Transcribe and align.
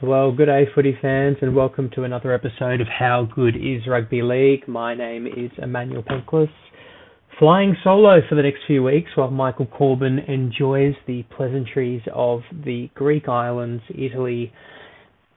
Well, 0.00 0.30
good 0.30 0.46
day, 0.46 0.68
footy 0.76 0.96
fans, 1.02 1.38
and 1.42 1.56
welcome 1.56 1.90
to 1.96 2.04
another 2.04 2.32
episode 2.32 2.80
of 2.80 2.86
How 2.86 3.24
Good 3.34 3.56
is 3.56 3.84
Rugby 3.84 4.22
League. 4.22 4.68
My 4.68 4.94
name 4.94 5.26
is 5.26 5.50
Emmanuel 5.60 6.04
Penklis, 6.04 6.52
flying 7.36 7.76
solo 7.82 8.20
for 8.28 8.36
the 8.36 8.42
next 8.42 8.60
few 8.68 8.84
weeks 8.84 9.10
while 9.16 9.32
Michael 9.32 9.66
Corbin 9.66 10.20
enjoys 10.20 10.94
the 11.08 11.24
pleasantries 11.36 12.02
of 12.14 12.42
the 12.52 12.88
Greek 12.94 13.28
islands, 13.28 13.82
Italy, 13.90 14.52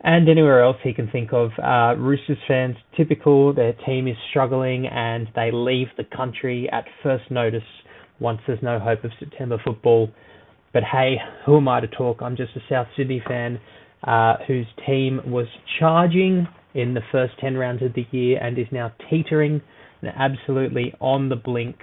and 0.01 0.29
anywhere 0.29 0.63
else 0.63 0.77
he 0.83 0.93
can 0.93 1.09
think 1.09 1.33
of. 1.33 1.49
Uh, 1.57 1.99
Roosters 1.99 2.37
fans, 2.47 2.75
typical, 2.95 3.55
their 3.55 3.73
team 3.87 4.07
is 4.07 4.15
struggling 4.29 4.85
and 4.85 5.27
they 5.35 5.49
leave 5.51 5.87
the 5.97 6.05
country 6.15 6.69
at 6.71 6.85
first 7.01 7.31
notice 7.31 7.63
once 8.19 8.39
there's 8.45 8.61
no 8.61 8.77
hope 8.77 9.03
of 9.05 9.11
September 9.17 9.59
football. 9.65 10.11
But 10.71 10.83
hey, 10.83 11.15
who 11.47 11.57
am 11.57 11.67
I 11.67 11.79
to 11.79 11.87
talk? 11.87 12.21
I'm 12.21 12.37
just 12.37 12.55
a 12.55 12.59
South 12.69 12.87
Sydney 12.95 13.23
fan 13.27 13.59
uh, 14.03 14.35
whose 14.47 14.67
team 14.85 15.21
was 15.25 15.47
charging 15.79 16.47
in 16.73 16.93
the 16.93 17.01
first 17.11 17.33
10 17.39 17.55
rounds 17.55 17.83
of 17.83 17.93
the 17.93 18.05
year 18.11 18.39
and 18.41 18.57
is 18.57 18.67
now 18.71 18.91
teetering 19.09 19.61
and 20.01 20.11
absolutely 20.15 20.93
on 20.99 21.29
the 21.29 21.35
blink 21.35 21.77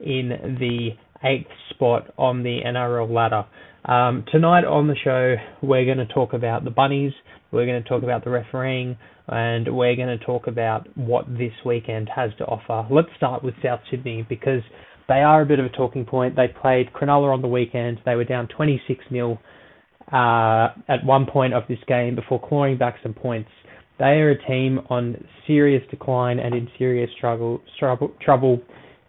in 0.00 0.56
the 0.60 0.90
eighth 1.24 1.50
spot 1.70 2.12
on 2.18 2.42
the 2.42 2.60
NRL 2.64 3.10
ladder. 3.10 3.46
Um, 3.84 4.24
tonight 4.30 4.64
on 4.64 4.88
the 4.88 4.96
show, 5.02 5.36
we're 5.62 5.84
going 5.84 5.98
to 5.98 6.12
talk 6.12 6.32
about 6.32 6.64
the 6.64 6.70
Bunnies, 6.70 7.12
we're 7.52 7.66
going 7.66 7.82
to 7.82 7.88
talk 7.88 8.02
about 8.02 8.24
the 8.24 8.30
refereeing, 8.30 8.96
and 9.28 9.76
we're 9.76 9.96
going 9.96 10.18
to 10.18 10.24
talk 10.24 10.46
about 10.46 10.86
what 10.96 11.26
this 11.28 11.52
weekend 11.64 12.08
has 12.14 12.30
to 12.38 12.44
offer. 12.44 12.86
Let's 12.92 13.08
start 13.16 13.42
with 13.42 13.54
South 13.62 13.80
Sydney 13.90 14.26
because 14.28 14.62
they 15.08 15.20
are 15.22 15.42
a 15.42 15.46
bit 15.46 15.60
of 15.60 15.66
a 15.66 15.70
talking 15.70 16.04
point. 16.04 16.36
They 16.36 16.48
played 16.48 16.92
Cronulla 16.92 17.32
on 17.32 17.42
the 17.42 17.48
weekend, 17.48 18.00
they 18.04 18.16
were 18.16 18.24
down 18.24 18.48
26 18.48 19.04
0 19.10 19.38
uh, 20.12 20.68
at 20.88 21.04
one 21.04 21.26
point 21.26 21.54
of 21.54 21.64
this 21.68 21.78
game 21.88 22.14
before 22.14 22.40
clawing 22.40 22.78
back 22.78 22.96
some 23.02 23.14
points. 23.14 23.50
They 23.98 24.20
are 24.20 24.30
a 24.30 24.46
team 24.46 24.80
on 24.90 25.24
serious 25.46 25.82
decline 25.90 26.38
and 26.38 26.54
in 26.54 26.68
serious 26.78 27.10
struggle, 27.16 27.62
trouble. 27.78 28.12
trouble. 28.20 28.60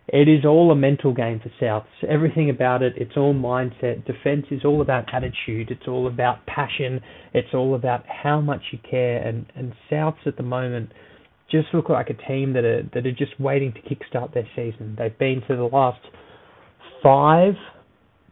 It 0.07 0.29
is 0.29 0.45
all 0.45 0.71
a 0.71 0.75
mental 0.75 1.13
game 1.13 1.41
for 1.41 1.51
Souths. 1.61 2.07
Everything 2.07 2.49
about 2.49 2.81
it, 2.81 2.93
it's 2.95 3.17
all 3.17 3.33
mindset. 3.33 4.05
Defense 4.05 4.45
is 4.51 4.63
all 4.63 4.81
about 4.81 5.13
attitude. 5.13 5.69
It's 5.69 5.87
all 5.87 6.07
about 6.07 6.45
passion. 6.45 7.01
It's 7.33 7.53
all 7.53 7.75
about 7.75 8.05
how 8.07 8.39
much 8.39 8.61
you 8.71 8.79
care. 8.89 9.17
And 9.17 9.45
and 9.55 9.73
Souths 9.91 10.25
at 10.25 10.37
the 10.37 10.43
moment 10.43 10.93
just 11.51 11.67
look 11.73 11.89
like 11.89 12.09
a 12.09 12.27
team 12.27 12.53
that 12.53 12.63
are 12.63 12.83
that 12.93 13.05
are 13.05 13.11
just 13.11 13.37
waiting 13.37 13.73
to 13.73 13.81
kickstart 13.81 14.33
their 14.33 14.47
season. 14.55 14.95
They've 14.97 15.17
been 15.17 15.41
to 15.49 15.57
the 15.57 15.63
last 15.63 15.99
five 17.03 17.55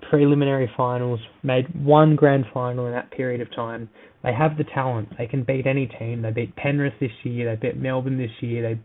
preliminary 0.09 0.69
finals, 0.75 1.19
made 1.43 1.65
one 1.83 2.15
grand 2.15 2.45
final 2.53 2.85
in 2.87 2.93
that 2.93 3.11
period 3.11 3.41
of 3.41 3.53
time. 3.55 3.89
They 4.23 4.33
have 4.33 4.57
the 4.57 4.63
talent. 4.63 5.09
They 5.17 5.27
can 5.27 5.43
beat 5.43 5.67
any 5.67 5.87
team. 5.87 6.21
They 6.21 6.31
beat 6.31 6.55
Penrith 6.55 6.93
this 6.99 7.11
year. 7.23 7.55
They 7.55 7.69
beat 7.69 7.77
Melbourne 7.77 8.17
this 8.17 8.31
year. 8.41 8.61
They 8.61 8.81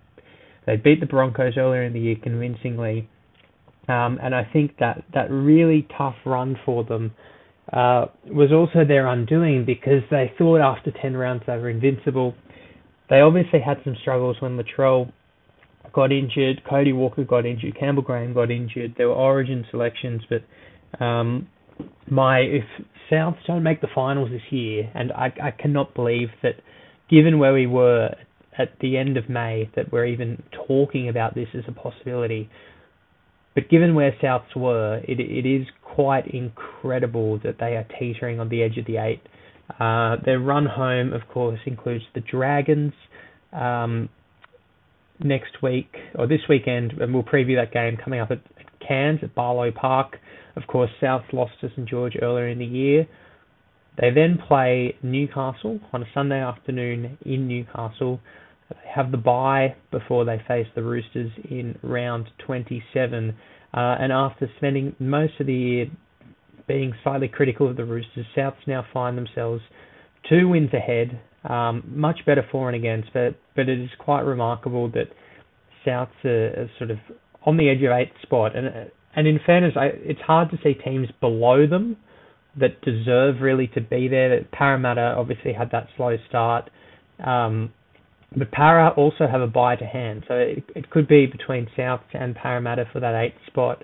they 0.66 0.76
beat 0.76 1.00
the 1.00 1.06
Broncos 1.06 1.54
earlier 1.56 1.82
in 1.84 1.94
the 1.94 2.00
year 2.00 2.16
convincingly. 2.22 3.08
Um, 3.88 4.18
and 4.22 4.34
I 4.34 4.48
think 4.52 4.76
that 4.78 5.02
that 5.14 5.30
really 5.30 5.88
tough 5.96 6.16
run 6.24 6.56
for 6.64 6.84
them 6.84 7.12
uh, 7.72 8.06
was 8.26 8.52
also 8.52 8.84
their 8.86 9.06
undoing 9.06 9.64
because 9.64 10.02
they 10.10 10.32
thought 10.38 10.60
after 10.60 10.92
10 10.92 11.16
rounds 11.16 11.42
they 11.46 11.56
were 11.56 11.70
invincible. 11.70 12.34
They 13.08 13.20
obviously 13.20 13.60
had 13.60 13.78
some 13.82 13.96
struggles 14.00 14.36
when 14.40 14.58
Latrell 14.58 15.10
got 15.92 16.12
injured, 16.12 16.62
Cody 16.68 16.92
Walker 16.92 17.24
got 17.24 17.46
injured, 17.46 17.78
Campbell 17.78 18.02
Graham 18.02 18.34
got 18.34 18.50
injured. 18.50 18.94
There 18.96 19.08
were 19.08 19.14
origin 19.14 19.64
selections, 19.70 20.22
but 20.28 20.42
um, 20.98 21.48
my 22.08 22.40
if 22.40 22.64
Souths 23.10 23.44
don't 23.46 23.62
make 23.62 23.80
the 23.80 23.88
finals 23.94 24.30
this 24.30 24.42
year, 24.50 24.90
and 24.94 25.12
I, 25.12 25.32
I 25.42 25.50
cannot 25.50 25.94
believe 25.94 26.28
that, 26.42 26.54
given 27.08 27.38
where 27.38 27.52
we 27.52 27.66
were 27.66 28.14
at 28.58 28.78
the 28.80 28.96
end 28.96 29.16
of 29.16 29.28
May, 29.28 29.70
that 29.76 29.92
we're 29.92 30.06
even 30.06 30.42
talking 30.66 31.08
about 31.08 31.34
this 31.34 31.48
as 31.54 31.64
a 31.68 31.72
possibility. 31.72 32.48
But 33.54 33.68
given 33.68 33.94
where 33.94 34.14
Souths 34.22 34.54
were, 34.56 35.00
it 35.08 35.18
it 35.20 35.46
is 35.46 35.66
quite 35.82 36.26
incredible 36.28 37.40
that 37.42 37.56
they 37.58 37.76
are 37.76 37.86
teetering 37.98 38.38
on 38.38 38.48
the 38.48 38.62
edge 38.62 38.78
of 38.78 38.86
the 38.86 38.98
eight. 38.98 39.22
Uh, 39.78 40.16
their 40.24 40.38
run 40.38 40.66
home, 40.66 41.12
of 41.12 41.22
course, 41.28 41.60
includes 41.66 42.04
the 42.14 42.20
Dragons 42.20 42.92
um, 43.52 44.08
next 45.22 45.62
week 45.62 45.94
or 46.16 46.26
this 46.26 46.40
weekend, 46.48 46.92
and 46.92 47.12
we'll 47.14 47.22
preview 47.22 47.56
that 47.56 47.72
game 47.72 47.96
coming 48.02 48.20
up 48.20 48.30
at, 48.30 48.40
Cairns 48.86 49.20
at 49.22 49.34
Barlow 49.34 49.70
Park. 49.70 50.16
Of 50.56 50.66
course, 50.66 50.90
South 51.00 51.22
lost 51.32 51.52
to 51.60 51.68
St 51.70 51.88
George 51.88 52.16
earlier 52.20 52.48
in 52.48 52.58
the 52.58 52.66
year. 52.66 53.06
They 54.00 54.10
then 54.10 54.38
play 54.46 54.96
Newcastle 55.02 55.80
on 55.92 56.02
a 56.02 56.06
Sunday 56.14 56.40
afternoon 56.40 57.18
in 57.24 57.48
Newcastle. 57.48 58.20
They 58.70 58.76
have 58.94 59.10
the 59.10 59.18
bye 59.18 59.74
before 59.90 60.24
they 60.24 60.40
face 60.46 60.66
the 60.74 60.82
Roosters 60.82 61.30
in 61.50 61.78
round 61.82 62.28
27. 62.46 63.36
Uh, 63.72 63.76
and 63.76 64.12
after 64.12 64.48
spending 64.56 64.94
most 64.98 65.34
of 65.40 65.46
the 65.46 65.54
year 65.54 65.86
being 66.66 66.92
slightly 67.02 67.28
critical 67.28 67.68
of 67.68 67.76
the 67.76 67.84
Roosters, 67.84 68.26
Souths 68.36 68.66
now 68.66 68.84
find 68.92 69.18
themselves 69.18 69.62
two 70.28 70.48
wins 70.48 70.70
ahead, 70.72 71.20
um, 71.44 71.82
much 71.86 72.20
better 72.26 72.44
for 72.50 72.68
and 72.68 72.76
against, 72.76 73.12
but 73.12 73.34
but 73.56 73.68
it 73.68 73.80
is 73.80 73.90
quite 73.98 74.20
remarkable 74.22 74.88
that 74.90 75.08
Souths 75.86 76.24
are, 76.24 76.62
are 76.62 76.70
sort 76.78 76.90
of 76.90 76.98
on 77.44 77.56
the 77.56 77.68
edge 77.68 77.82
of 77.82 77.90
eighth 77.90 78.12
spot, 78.22 78.54
and 78.56 78.90
and 79.14 79.26
in 79.26 79.40
fairness, 79.44 79.74
I, 79.76 79.86
it's 79.86 80.20
hard 80.20 80.50
to 80.50 80.58
see 80.62 80.74
teams 80.74 81.08
below 81.20 81.66
them 81.66 81.96
that 82.58 82.80
deserve 82.82 83.40
really 83.40 83.68
to 83.68 83.80
be 83.80 84.08
there. 84.08 84.44
Parramatta 84.52 85.14
obviously 85.16 85.52
had 85.52 85.70
that 85.72 85.88
slow 85.96 86.16
start, 86.28 86.70
um, 87.24 87.72
but 88.36 88.50
Para 88.52 88.90
also 88.96 89.26
have 89.26 89.40
a 89.40 89.46
bye 89.46 89.76
to 89.76 89.84
hand, 89.84 90.24
so 90.28 90.34
it, 90.34 90.64
it 90.76 90.90
could 90.90 91.08
be 91.08 91.26
between 91.26 91.68
South 91.76 92.00
and 92.12 92.34
Parramatta 92.34 92.84
for 92.92 93.00
that 93.00 93.14
eighth 93.14 93.38
spot. 93.46 93.82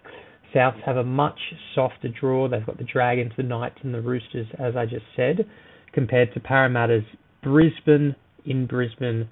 Souths 0.54 0.80
have 0.84 0.96
a 0.96 1.04
much 1.04 1.38
softer 1.74 2.08
draw. 2.08 2.48
They've 2.48 2.64
got 2.64 2.78
the 2.78 2.84
Dragons, 2.84 3.32
the 3.36 3.42
Knights, 3.42 3.78
and 3.82 3.92
the 3.92 4.00
Roosters, 4.00 4.46
as 4.58 4.76
I 4.76 4.86
just 4.86 5.04
said, 5.16 5.46
compared 5.92 6.32
to 6.34 6.40
Parramatta's 6.40 7.04
Brisbane 7.42 8.14
in 8.44 8.66
Brisbane, 8.66 9.28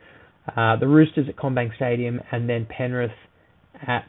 uh, 0.56 0.76
the 0.76 0.88
Roosters 0.88 1.28
at 1.28 1.36
CommBank 1.36 1.76
Stadium, 1.76 2.20
and 2.32 2.48
then 2.48 2.66
Penrith 2.66 3.12
at 3.86 4.08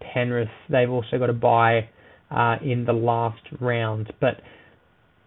Penrith. 0.00 0.48
They've 0.68 0.90
also 0.90 1.18
got 1.18 1.30
a 1.30 1.34
buy 1.34 1.88
uh, 2.30 2.56
in 2.62 2.84
the 2.84 2.92
last 2.92 3.42
round, 3.60 4.12
but 4.20 4.40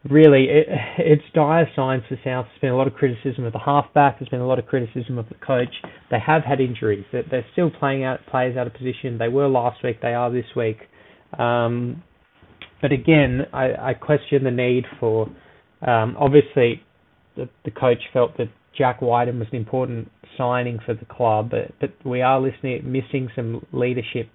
really, 0.10 0.48
it, 0.50 0.68
it's 0.98 1.24
dire 1.34 1.68
signs 1.76 2.04
for 2.08 2.16
South. 2.24 2.46
There's 2.48 2.62
been 2.62 2.72
a 2.72 2.78
lot 2.78 2.88
of 2.88 2.94
criticism 2.94 3.46
of 3.46 3.54
the 3.54 3.60
halfback. 3.60 4.20
There's 4.20 4.30
been 4.30 4.42
a 4.42 4.48
lot 4.48 4.60
of 4.60 4.66
criticism 4.66 5.18
of 5.18 5.28
the 5.30 5.36
coach. 5.36 5.74
They 6.12 6.20
have 6.20 6.44
had 6.44 6.60
injuries. 6.60 7.06
They're 7.12 7.46
still 7.54 7.70
playing 7.70 8.04
out 8.04 8.20
players 8.30 8.58
out 8.58 8.68
of 8.68 8.74
position. 8.74 9.18
They 9.18 9.28
were 9.28 9.48
last 9.48 9.84
week. 9.84 10.02
They 10.02 10.14
are 10.14 10.32
this 10.32 10.46
week. 10.56 10.78
Um, 11.38 12.04
but 12.82 12.92
again, 12.92 13.42
I, 13.54 13.90
I, 13.90 13.94
question 13.94 14.44
the 14.44 14.52
need 14.52 14.86
for. 15.00 15.28
Um, 15.86 16.16
obviously, 16.18 16.82
the, 17.36 17.50
the 17.66 17.72
coach 17.72 18.00
felt 18.14 18.38
that 18.38 18.48
Jack 18.78 19.02
Wighton 19.02 19.40
was 19.40 19.48
an 19.52 19.58
important 19.58 20.10
signing 20.38 20.80
for 20.86 20.94
the 20.94 21.06
club, 21.06 21.50
but, 21.50 21.72
but 21.82 21.94
we 22.06 22.22
are 22.22 22.40
listening, 22.40 22.90
missing 22.90 23.30
some 23.36 23.66
leadership 23.74 24.30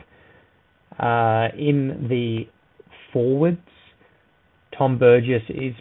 uh, 0.99 1.49
in 1.57 2.07
the 2.09 2.45
forwards, 3.13 3.59
Tom 4.77 4.99
Burgess 4.99 5.43
is 5.49 5.75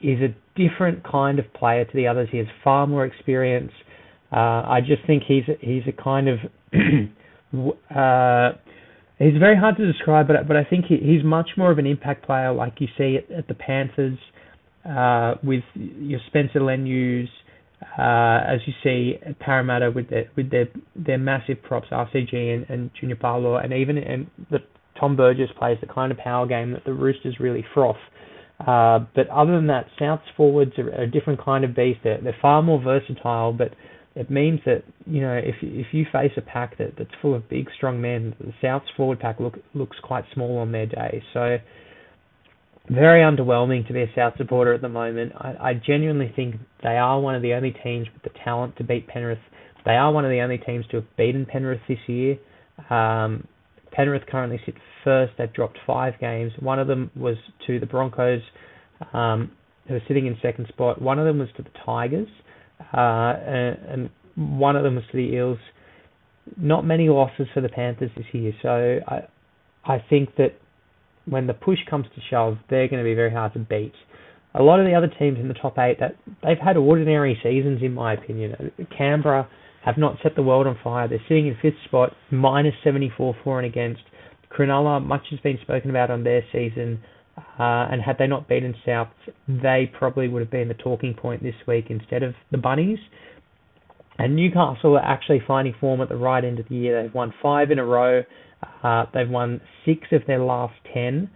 is 0.00 0.18
a 0.20 0.34
different 0.56 1.02
kind 1.04 1.38
of 1.38 1.52
player 1.54 1.84
to 1.84 1.92
the 1.94 2.06
others. 2.06 2.28
He 2.30 2.38
has 2.38 2.46
far 2.62 2.86
more 2.86 3.04
experience. 3.04 3.72
Uh, 4.32 4.62
I 4.66 4.80
just 4.80 5.06
think 5.06 5.22
he's 5.26 5.44
he's 5.60 5.82
a 5.86 6.02
kind 6.02 6.28
of 6.28 6.38
uh, 7.94 8.52
he's 9.18 9.38
very 9.38 9.56
hard 9.56 9.76
to 9.76 9.90
describe, 9.90 10.28
but 10.28 10.46
but 10.46 10.56
I 10.56 10.64
think 10.64 10.86
he, 10.86 10.96
he's 10.96 11.24
much 11.24 11.50
more 11.56 11.70
of 11.70 11.78
an 11.78 11.86
impact 11.86 12.26
player, 12.26 12.52
like 12.52 12.74
you 12.80 12.88
see 12.98 13.16
at, 13.16 13.30
at 13.30 13.48
the 13.48 13.54
Panthers 13.54 14.18
uh, 14.88 15.34
with 15.42 15.64
your 15.74 16.20
Spencer 16.28 16.60
Lenius, 16.60 17.28
uh, 17.98 18.40
as 18.46 18.60
you 18.66 18.72
see 18.82 19.18
at 19.24 19.38
Parramatta 19.38 19.90
with 19.90 20.08
their 20.10 20.30
with 20.36 20.50
their 20.50 20.68
their 20.94 21.18
massive 21.18 21.62
props, 21.62 21.88
RCG 21.90 22.34
and, 22.34 22.66
and 22.68 22.90
Junior 22.98 23.16
Paulo, 23.16 23.56
and 23.56 23.72
even 23.72 23.98
and 23.98 24.26
the 24.50 24.58
Tom 24.98 25.16
Burgess 25.16 25.50
plays 25.58 25.78
the 25.80 25.86
kind 25.86 26.10
of 26.10 26.18
power 26.18 26.46
game 26.46 26.72
that 26.72 26.84
the 26.84 26.94
Roosters 26.94 27.36
really 27.38 27.64
froth. 27.74 27.96
Uh, 28.60 29.00
but 29.14 29.28
other 29.28 29.52
than 29.54 29.66
that, 29.66 29.86
South's 29.98 30.24
forwards 30.36 30.72
are 30.78 30.88
a 30.88 31.06
different 31.06 31.44
kind 31.44 31.64
of 31.64 31.76
beast. 31.76 32.00
They're, 32.02 32.20
they're 32.22 32.36
far 32.40 32.62
more 32.62 32.80
versatile, 32.82 33.52
but 33.52 33.74
it 34.14 34.30
means 34.30 34.60
that 34.64 34.82
you 35.06 35.20
know 35.20 35.34
if 35.34 35.56
if 35.60 35.88
you 35.92 36.06
face 36.10 36.32
a 36.38 36.40
pack 36.40 36.78
that, 36.78 36.94
that's 36.96 37.10
full 37.20 37.34
of 37.34 37.48
big, 37.50 37.68
strong 37.76 38.00
men, 38.00 38.34
the 38.40 38.54
South's 38.62 38.86
forward 38.96 39.20
pack 39.20 39.38
look, 39.40 39.58
looks 39.74 39.98
quite 40.02 40.24
small 40.32 40.58
on 40.58 40.72
their 40.72 40.86
day. 40.86 41.22
So 41.34 41.58
very 42.88 43.20
underwhelming 43.20 43.86
to 43.86 43.92
be 43.92 44.02
a 44.02 44.10
South 44.14 44.34
supporter 44.36 44.72
at 44.72 44.80
the 44.80 44.88
moment. 44.88 45.32
I, 45.36 45.54
I 45.60 45.74
genuinely 45.74 46.32
think 46.34 46.56
they 46.82 46.96
are 46.96 47.20
one 47.20 47.34
of 47.34 47.42
the 47.42 47.54
only 47.54 47.74
teams 47.82 48.06
with 48.12 48.22
the 48.22 48.38
talent 48.44 48.76
to 48.76 48.84
beat 48.84 49.08
Penrith. 49.08 49.38
They 49.84 49.92
are 49.92 50.12
one 50.12 50.24
of 50.24 50.30
the 50.30 50.40
only 50.40 50.58
teams 50.58 50.86
to 50.90 50.96
have 50.96 51.16
beaten 51.16 51.46
Penrith 51.46 51.80
this 51.88 51.98
year. 52.06 52.38
Um, 52.90 53.46
Penrith 53.92 54.22
currently 54.28 54.60
sit 54.66 54.74
first. 55.04 55.32
They've 55.38 55.52
dropped 55.52 55.78
five 55.86 56.14
games. 56.20 56.52
One 56.60 56.78
of 56.78 56.86
them 56.86 57.10
was 57.16 57.36
to 57.66 57.80
the 57.80 57.86
Broncos, 57.86 58.42
um, 59.12 59.52
who 59.88 59.94
are 59.94 60.02
sitting 60.06 60.26
in 60.26 60.36
second 60.42 60.68
spot. 60.68 61.00
One 61.00 61.18
of 61.18 61.24
them 61.24 61.38
was 61.38 61.48
to 61.56 61.62
the 61.62 61.70
Tigers, 61.84 62.28
uh, 62.92 62.96
and, 62.96 63.78
and 63.88 64.58
one 64.58 64.76
of 64.76 64.82
them 64.82 64.96
was 64.96 65.04
to 65.12 65.16
the 65.16 65.34
Eels. 65.34 65.58
Not 66.56 66.84
many 66.84 67.08
losses 67.08 67.46
for 67.54 67.60
the 67.60 67.68
Panthers 67.68 68.10
this 68.16 68.26
year, 68.32 68.52
so 68.62 69.00
I 69.08 69.26
I 69.84 70.04
think 70.10 70.36
that 70.36 70.54
when 71.26 71.46
the 71.46 71.54
push 71.54 71.78
comes 71.88 72.06
to 72.14 72.20
shove, 72.30 72.58
they're 72.70 72.88
going 72.88 73.02
to 73.02 73.08
be 73.08 73.14
very 73.14 73.32
hard 73.32 73.52
to 73.54 73.58
beat. 73.58 73.92
A 74.54 74.62
lot 74.62 74.80
of 74.80 74.86
the 74.86 74.94
other 74.94 75.08
teams 75.18 75.38
in 75.38 75.48
the 75.48 75.54
top 75.54 75.78
eight 75.78 75.98
that 76.00 76.16
they've 76.42 76.58
had 76.58 76.76
ordinary 76.76 77.38
seasons, 77.42 77.82
in 77.82 77.92
my 77.92 78.14
opinion. 78.14 78.72
Canberra 78.96 79.48
have 79.84 79.98
not 79.98 80.16
set 80.22 80.34
the 80.34 80.42
world 80.42 80.66
on 80.66 80.78
fire. 80.82 81.06
They're 81.08 81.20
sitting 81.28 81.46
in 81.46 81.56
fifth 81.60 81.82
spot, 81.84 82.12
minus 82.30 82.74
74 82.82 83.36
for 83.44 83.60
and 83.60 83.66
against. 83.66 84.02
Cronulla, 84.50 85.04
much 85.04 85.26
has 85.30 85.40
been 85.40 85.58
spoken 85.62 85.90
about 85.90 86.10
on 86.10 86.24
their 86.24 86.42
season, 86.52 87.02
uh, 87.36 87.86
and 87.90 88.00
had 88.00 88.16
they 88.18 88.26
not 88.26 88.48
beaten 88.48 88.74
South, 88.84 89.08
they 89.46 89.90
probably 89.98 90.28
would 90.28 90.40
have 90.40 90.50
been 90.50 90.68
the 90.68 90.74
talking 90.74 91.12
point 91.12 91.42
this 91.42 91.54
week 91.68 91.86
instead 91.90 92.22
of 92.22 92.34
the 92.50 92.58
Bunnies. 92.58 92.98
And 94.18 94.34
Newcastle 94.34 94.96
are 94.96 95.04
actually 95.04 95.42
finding 95.46 95.74
form 95.78 96.00
at 96.00 96.08
the 96.08 96.16
right 96.16 96.42
end 96.42 96.58
of 96.58 96.68
the 96.68 96.74
year. 96.74 97.02
They've 97.02 97.14
won 97.14 97.34
five 97.42 97.70
in 97.70 97.78
a 97.78 97.84
row. 97.84 98.22
Uh, 98.82 99.06
they've 99.12 99.28
won 99.28 99.60
six 99.84 100.08
of 100.12 100.22
their 100.26 100.40
last 100.40 100.74
ten. 100.92 101.30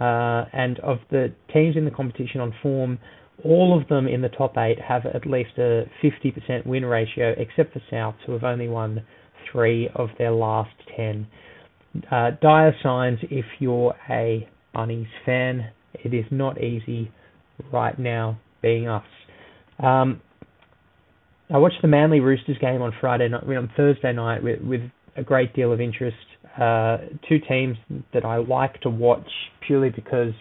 Uh, 0.00 0.44
and 0.52 0.78
of 0.80 0.98
the 1.10 1.32
teams 1.52 1.76
in 1.76 1.84
the 1.84 1.90
competition 1.90 2.40
on 2.40 2.54
form, 2.62 2.98
all 3.44 3.76
of 3.80 3.88
them 3.88 4.06
in 4.06 4.20
the 4.22 4.28
top 4.28 4.56
eight 4.56 4.78
have 4.80 5.04
at 5.06 5.26
least 5.26 5.50
a 5.58 5.84
50% 6.02 6.66
win 6.66 6.84
ratio, 6.84 7.34
except 7.36 7.72
for 7.72 7.82
South, 7.90 8.14
who 8.26 8.32
have 8.32 8.44
only 8.44 8.68
won 8.68 9.04
three 9.50 9.88
of 9.94 10.10
their 10.18 10.30
last 10.30 10.70
ten. 10.96 11.26
Uh, 12.10 12.30
dire 12.40 12.74
signs 12.82 13.18
if 13.22 13.44
you're 13.58 13.94
a 14.10 14.48
Bunnies 14.74 15.08
fan. 15.24 15.70
It 15.94 16.14
is 16.14 16.26
not 16.30 16.62
easy 16.62 17.10
right 17.72 17.98
now 17.98 18.38
being 18.62 18.88
us. 18.88 19.04
Um, 19.82 20.20
I 21.52 21.58
watched 21.58 21.80
the 21.80 21.88
Manly 21.88 22.20
Roosters 22.20 22.58
game 22.58 22.82
on 22.82 22.92
Friday 23.00 23.28
night, 23.28 23.44
on 23.44 23.70
Thursday 23.76 24.12
night 24.12 24.42
with, 24.42 24.60
with 24.60 24.82
a 25.18 25.22
great 25.22 25.54
deal 25.54 25.72
of 25.72 25.80
interest. 25.80 26.16
Uh, 26.60 26.98
two 27.28 27.38
teams 27.48 27.76
that 28.14 28.24
I 28.24 28.38
like 28.38 28.80
to 28.82 28.90
watch 28.90 29.28
purely 29.66 29.90
because 29.90 30.32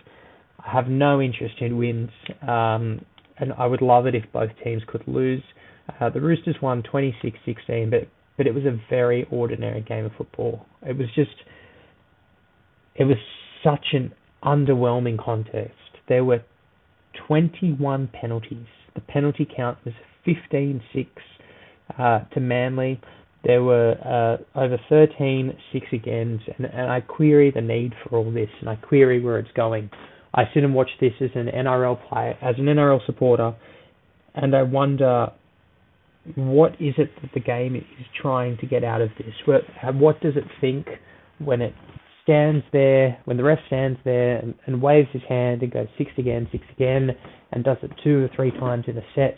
I 0.65 0.71
have 0.71 0.88
no 0.88 1.21
interest 1.21 1.56
in 1.59 1.77
wins, 1.77 2.09
um, 2.41 3.01
and 3.39 3.53
I 3.57 3.65
would 3.68 3.81
love 3.81 4.07
it 4.07 4.15
if 4.15 4.24
both 4.33 4.50
teams 4.63 4.81
could 4.88 5.03
lose. 5.07 5.44
Uh, 6.00 6.09
the 6.09 6.21
Roosters 6.21 6.56
won 6.62 6.83
26-16, 6.83 7.89
but 7.91 8.07
but 8.38 8.45
it 8.45 8.53
was 8.53 8.65
a 8.65 8.79
very 8.89 9.27
ordinary 9.31 9.81
game 9.81 10.06
of 10.06 10.12
football. 10.15 10.65
It 10.83 10.95
was 10.95 11.07
just, 11.15 11.31
it 12.95 13.03
was 13.03 13.18
such 13.63 13.88
an 13.94 14.13
underwhelming 14.44 15.18
contest. 15.18 15.74
There 16.07 16.24
were 16.24 16.44
21 17.27 18.09
penalties. 18.13 18.68
The 18.94 19.01
penalty 19.01 19.47
count 19.56 19.79
was 19.83 19.95
15-6 20.27 21.07
uh, 21.97 22.19
to 22.33 22.39
Manly. 22.39 23.01
There 23.48 23.64
were 23.64 23.96
uh, 24.04 24.60
over 24.60 24.78
13 24.90 25.58
six 25.72 25.86
agains, 25.94 26.42
and, 26.58 26.66
and 26.66 26.92
I 26.92 27.00
query 27.00 27.50
the 27.50 27.62
need 27.62 27.94
for 28.04 28.18
all 28.18 28.30
this, 28.30 28.50
and 28.60 28.70
I 28.70 28.76
query 28.76 29.24
where 29.24 29.40
it's 29.40 29.52
going. 29.56 29.90
I 30.34 30.44
sit 30.54 30.66
and 30.66 30.76
watch 30.76 30.90
this 31.00 31.14
as 31.22 31.30
an 31.34 31.48
NRL 31.48 31.98
player, 32.10 32.38
as 32.42 32.56
an 32.58 32.66
NRL 32.66 33.06
supporter, 33.06 33.56
and 34.36 34.54
I 34.54 34.64
wonder 34.64 35.32
what 36.36 36.74
is 36.74 36.96
it 36.98 37.10
that 37.22 37.32
the 37.34 37.40
game 37.40 37.78
is 37.78 38.06
trying 38.22 38.58
to 38.58 38.66
get 38.66 38.84
out 38.84 39.00
of 39.00 39.12
this? 39.18 39.34
What, 39.46 39.62
what 39.96 40.20
does 40.20 40.36
it 40.36 40.44
think 40.60 40.86
when 41.40 41.62
it 41.62 41.74
stands 42.24 42.66
there, 42.74 43.18
when 43.24 43.38
the 43.38 43.46
ref 43.46 43.60
stands 43.68 43.98
there 44.04 44.40
and, 44.40 44.56
and 44.66 44.82
waves 44.82 45.08
his 45.14 45.22
hand 45.30 45.62
and 45.64 45.72
goes 45.72 45.88
six 45.98 46.12
again, 46.18 46.50
six 46.52 46.66
again, 46.76 47.12
and 47.54 47.64
does 47.64 47.78
it 47.82 47.92
two 48.04 48.26
or 48.26 48.30
three 48.36 48.52
times 48.52 48.84
in 48.88 48.98
a 48.98 49.04
set? 49.16 49.38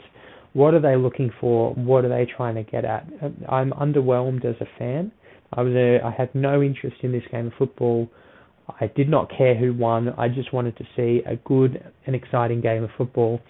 What 0.54 0.74
are 0.74 0.82
they 0.82 0.96
looking 0.96 1.32
for? 1.40 1.74
What 1.74 2.06
are 2.06 2.10
they 2.10 2.26
trying 2.26 2.56
to 2.56 2.64
get 2.64 2.86
at? 2.86 3.08
I'm 3.48 3.72
underwhelmed 3.72 4.46
as 4.46 4.56
a 4.62 4.68
fan. 4.78 5.12
I 5.54 5.62
was 5.62 5.74
a, 5.74 6.00
I 6.04 6.12
had 6.12 6.34
no 6.34 6.62
interest 6.62 6.98
in 7.02 7.12
this 7.12 7.24
game 7.32 7.48
of 7.48 7.54
football. 7.58 8.10
I 8.80 8.88
did 8.88 9.10
not 9.10 9.32
care 9.36 9.56
who 9.56 9.74
won. 9.74 10.10
I 10.10 10.28
just 10.28 10.54
wanted 10.54 10.78
to 10.78 10.84
see 10.96 11.24
a 11.26 11.36
good 11.38 11.84
and 12.06 12.16
exciting 12.16 12.62
game 12.62 12.84
of 12.84 12.90
football. 12.98 13.42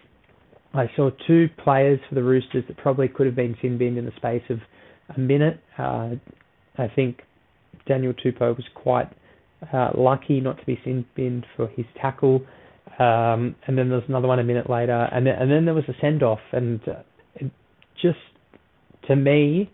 I 0.74 0.90
saw 0.96 1.10
two 1.28 1.50
players 1.64 2.00
for 2.08 2.16
the 2.16 2.24
Roosters 2.24 2.64
that 2.68 2.78
probably 2.78 3.08
could 3.08 3.26
have 3.26 3.36
been 3.36 3.56
sin 3.62 3.78
binned 3.78 3.98
in 3.98 4.06
the 4.06 4.14
space 4.16 4.44
of 4.50 4.60
a 5.16 5.20
minute. 5.20 5.60
Uh, 5.78 6.12
I 6.78 6.88
think 6.96 7.22
Daniel 7.88 8.14
Tupou 8.14 8.56
was 8.56 8.66
quite 8.76 9.10
uh, 9.74 9.90
lucky 9.98 10.40
not 10.40 10.60
to 10.60 10.66
be 10.66 10.80
sin 10.84 11.06
binned 11.16 11.46
for 11.56 11.68
his 11.68 11.86
tackle. 12.00 12.42
Um, 13.00 13.56
and 13.66 13.78
then 13.78 13.90
there's 13.90 14.04
another 14.10 14.28
one 14.28 14.40
a 14.40 14.44
minute 14.44 14.70
later, 14.70 15.08
and 15.12 15.26
then, 15.26 15.36
and 15.36 15.50
then 15.50 15.64
there 15.64 15.74
was 15.74 15.86
a 15.88 15.94
send 16.02 16.22
off, 16.22 16.42
and 16.52 16.82
uh, 16.86 16.96
it 17.36 17.50
just 18.02 18.18
to 19.08 19.16
me, 19.16 19.72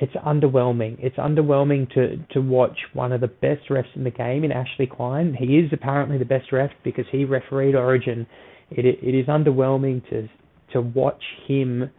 it's 0.00 0.14
underwhelming. 0.14 0.96
It's 1.00 1.16
underwhelming 1.16 1.92
to 1.92 2.16
to 2.32 2.40
watch 2.40 2.78
one 2.94 3.12
of 3.12 3.20
the 3.20 3.28
best 3.28 3.68
refs 3.68 3.94
in 3.94 4.04
the 4.04 4.10
game 4.10 4.42
in 4.42 4.52
Ashley 4.52 4.86
Klein. 4.86 5.36
He 5.38 5.58
is 5.58 5.70
apparently 5.72 6.16
the 6.16 6.24
best 6.24 6.50
ref 6.50 6.70
because 6.82 7.04
he 7.12 7.26
refereed 7.26 7.74
Origin. 7.74 8.26
It 8.70 8.86
it 8.86 9.14
is 9.14 9.26
underwhelming 9.26 10.08
to 10.08 10.28
to 10.72 10.80
watch 10.80 11.22
him 11.46 11.90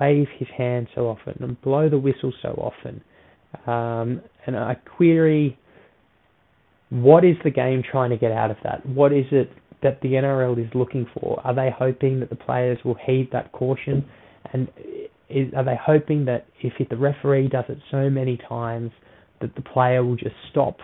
wave 0.00 0.26
his 0.38 0.48
hand 0.56 0.88
so 0.94 1.06
often 1.06 1.36
and 1.40 1.60
blow 1.60 1.88
the 1.88 1.98
whistle 1.98 2.32
so 2.42 2.48
often. 2.56 3.02
Um, 3.66 4.22
and 4.46 4.56
I 4.56 4.74
query 4.74 5.58
what 6.90 7.24
is 7.24 7.36
the 7.44 7.50
game 7.50 7.82
trying 7.88 8.10
to 8.10 8.16
get 8.16 8.32
out 8.32 8.50
of 8.50 8.56
that? 8.62 8.86
What 8.86 9.12
is 9.12 9.26
it 9.32 9.50
that 9.86 10.00
the 10.00 10.08
NRL 10.08 10.58
is 10.58 10.68
looking 10.74 11.06
for? 11.14 11.40
Are 11.44 11.54
they 11.54 11.70
hoping 11.76 12.18
that 12.20 12.30
the 12.30 12.36
players 12.36 12.78
will 12.84 12.96
heed 13.06 13.28
that 13.32 13.52
caution? 13.52 14.04
And 14.52 14.68
is, 15.28 15.52
are 15.56 15.64
they 15.64 15.78
hoping 15.80 16.24
that 16.24 16.46
if 16.60 16.72
the 16.88 16.96
referee 16.96 17.48
does 17.48 17.64
it 17.68 17.78
so 17.90 18.10
many 18.10 18.36
times, 18.48 18.90
that 19.40 19.54
the 19.54 19.62
player 19.62 20.04
will 20.04 20.16
just 20.16 20.34
stop 20.50 20.78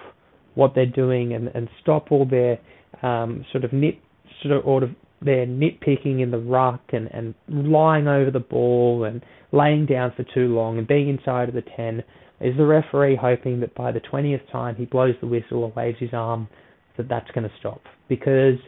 what 0.55 0.75
they're 0.75 0.87
doing 0.87 1.33
and, 1.33 1.49
and 1.49 1.69
stop 1.81 2.13
all 2.13 2.27
their 2.27 2.59
um, 3.03 3.45
sort 3.51 3.65
of 3.65 3.73
nit 3.73 3.99
sort 4.43 4.57
of, 4.57 4.65
or 4.65 4.81
their 5.21 5.47
nitpicking 5.47 6.23
in 6.23 6.31
the 6.31 6.39
ruck 6.39 6.83
and, 6.93 7.09
and 7.13 7.35
lying 7.49 8.07
over 8.07 8.31
the 8.31 8.41
ball 8.41 9.05
and 9.05 9.25
laying 9.53 9.87
down 9.87 10.13
for 10.17 10.25
too 10.35 10.55
long 10.55 10.79
and 10.79 10.87
being 10.87 11.09
inside 11.09 11.49
of 11.49 11.55
the 11.55 11.65
ten? 11.77 12.03
Is 12.41 12.57
the 12.57 12.67
referee 12.67 13.17
hoping 13.21 13.61
that 13.61 13.75
by 13.75 13.93
the 13.93 14.01
20th 14.01 14.51
time 14.51 14.75
he 14.75 14.85
blows 14.85 15.15
the 15.21 15.29
whistle 15.29 15.65
or 15.65 15.73
waves 15.77 15.99
his 16.01 16.11
arm 16.13 16.49
that 16.97 17.09
that's 17.09 17.31
going 17.31 17.49
to 17.49 17.55
stop? 17.61 17.81
Because 18.09 18.59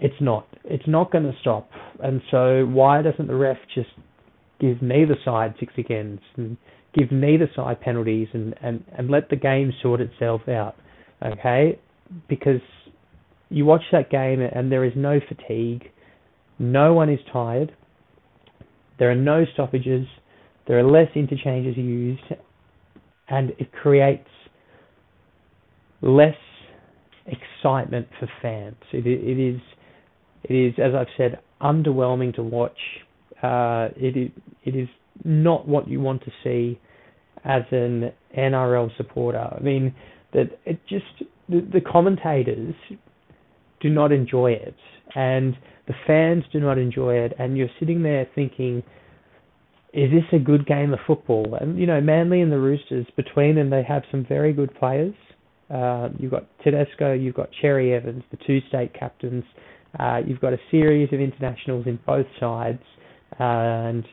it's 0.00 0.20
not. 0.20 0.46
It's 0.64 0.86
not 0.86 1.12
going 1.12 1.24
to 1.24 1.34
stop. 1.40 1.70
And 2.02 2.22
so 2.30 2.64
why 2.64 3.02
doesn't 3.02 3.26
the 3.26 3.34
ref 3.34 3.58
just 3.74 3.90
give 4.60 4.82
neither 4.82 5.16
side 5.24 5.54
six 5.60 5.72
agains 5.78 6.20
and 6.36 6.56
give 6.94 7.12
neither 7.12 7.48
side 7.54 7.80
penalties 7.80 8.28
and, 8.32 8.54
and, 8.62 8.84
and 8.96 9.10
let 9.10 9.28
the 9.28 9.36
game 9.36 9.72
sort 9.82 10.00
itself 10.00 10.42
out? 10.48 10.74
Okay? 11.24 11.78
Because 12.28 12.62
you 13.50 13.64
watch 13.66 13.82
that 13.92 14.10
game 14.10 14.40
and 14.40 14.72
there 14.72 14.84
is 14.84 14.92
no 14.96 15.20
fatigue. 15.28 15.90
No 16.58 16.94
one 16.94 17.10
is 17.10 17.20
tired. 17.32 17.72
There 18.98 19.10
are 19.10 19.16
no 19.16 19.44
stoppages. 19.52 20.06
There 20.66 20.78
are 20.78 20.90
less 20.90 21.08
interchanges 21.14 21.76
used 21.76 22.22
and 23.28 23.50
it 23.58 23.70
creates 23.72 24.28
less 26.00 26.36
excitement 27.26 28.08
for 28.18 28.28
fans. 28.40 28.76
It, 28.92 29.06
it 29.06 29.38
is, 29.38 29.60
it 30.44 30.54
is, 30.54 30.74
as 30.78 30.94
I've 30.94 31.12
said, 31.16 31.40
underwhelming 31.60 32.34
to 32.36 32.42
watch. 32.42 32.78
Uh, 33.42 33.88
it 33.96 34.16
is, 34.16 34.30
it 34.64 34.76
is 34.76 34.88
not 35.24 35.66
what 35.66 35.88
you 35.88 36.00
want 36.00 36.22
to 36.24 36.30
see 36.42 36.78
as 37.44 37.62
an 37.70 38.12
NRL 38.36 38.96
supporter. 38.96 39.54
I 39.56 39.60
mean, 39.60 39.94
that 40.32 40.58
it 40.64 40.80
just 40.88 41.04
the, 41.48 41.66
the 41.72 41.80
commentators 41.80 42.74
do 43.80 43.88
not 43.88 44.12
enjoy 44.12 44.52
it, 44.52 44.76
and 45.14 45.56
the 45.86 45.94
fans 46.06 46.44
do 46.52 46.60
not 46.60 46.78
enjoy 46.78 47.14
it, 47.14 47.32
and 47.38 47.56
you're 47.56 47.70
sitting 47.78 48.02
there 48.02 48.26
thinking 48.34 48.82
is 49.92 50.10
this 50.10 50.24
a 50.32 50.38
good 50.38 50.66
game 50.66 50.92
of 50.92 51.00
football? 51.06 51.58
And 51.60 51.78
you 51.78 51.86
know, 51.86 52.00
Manly 52.00 52.40
and 52.40 52.52
the 52.52 52.58
Roosters 52.58 53.06
between 53.16 53.56
them, 53.56 53.70
they 53.70 53.82
have 53.82 54.02
some 54.10 54.24
very 54.28 54.52
good 54.52 54.74
players. 54.74 55.14
Uh, 55.68 56.08
you've 56.18 56.30
got 56.30 56.46
Tedesco, 56.62 57.12
you've 57.12 57.34
got 57.34 57.48
Cherry 57.60 57.94
Evans, 57.94 58.22
the 58.30 58.38
two 58.46 58.60
state 58.68 58.92
captains. 58.94 59.44
Uh, 59.98 60.20
you've 60.26 60.40
got 60.40 60.52
a 60.52 60.58
series 60.70 61.08
of 61.12 61.20
internationals 61.20 61.86
in 61.86 61.98
both 62.06 62.26
sides, 62.38 62.82
and 63.38 64.04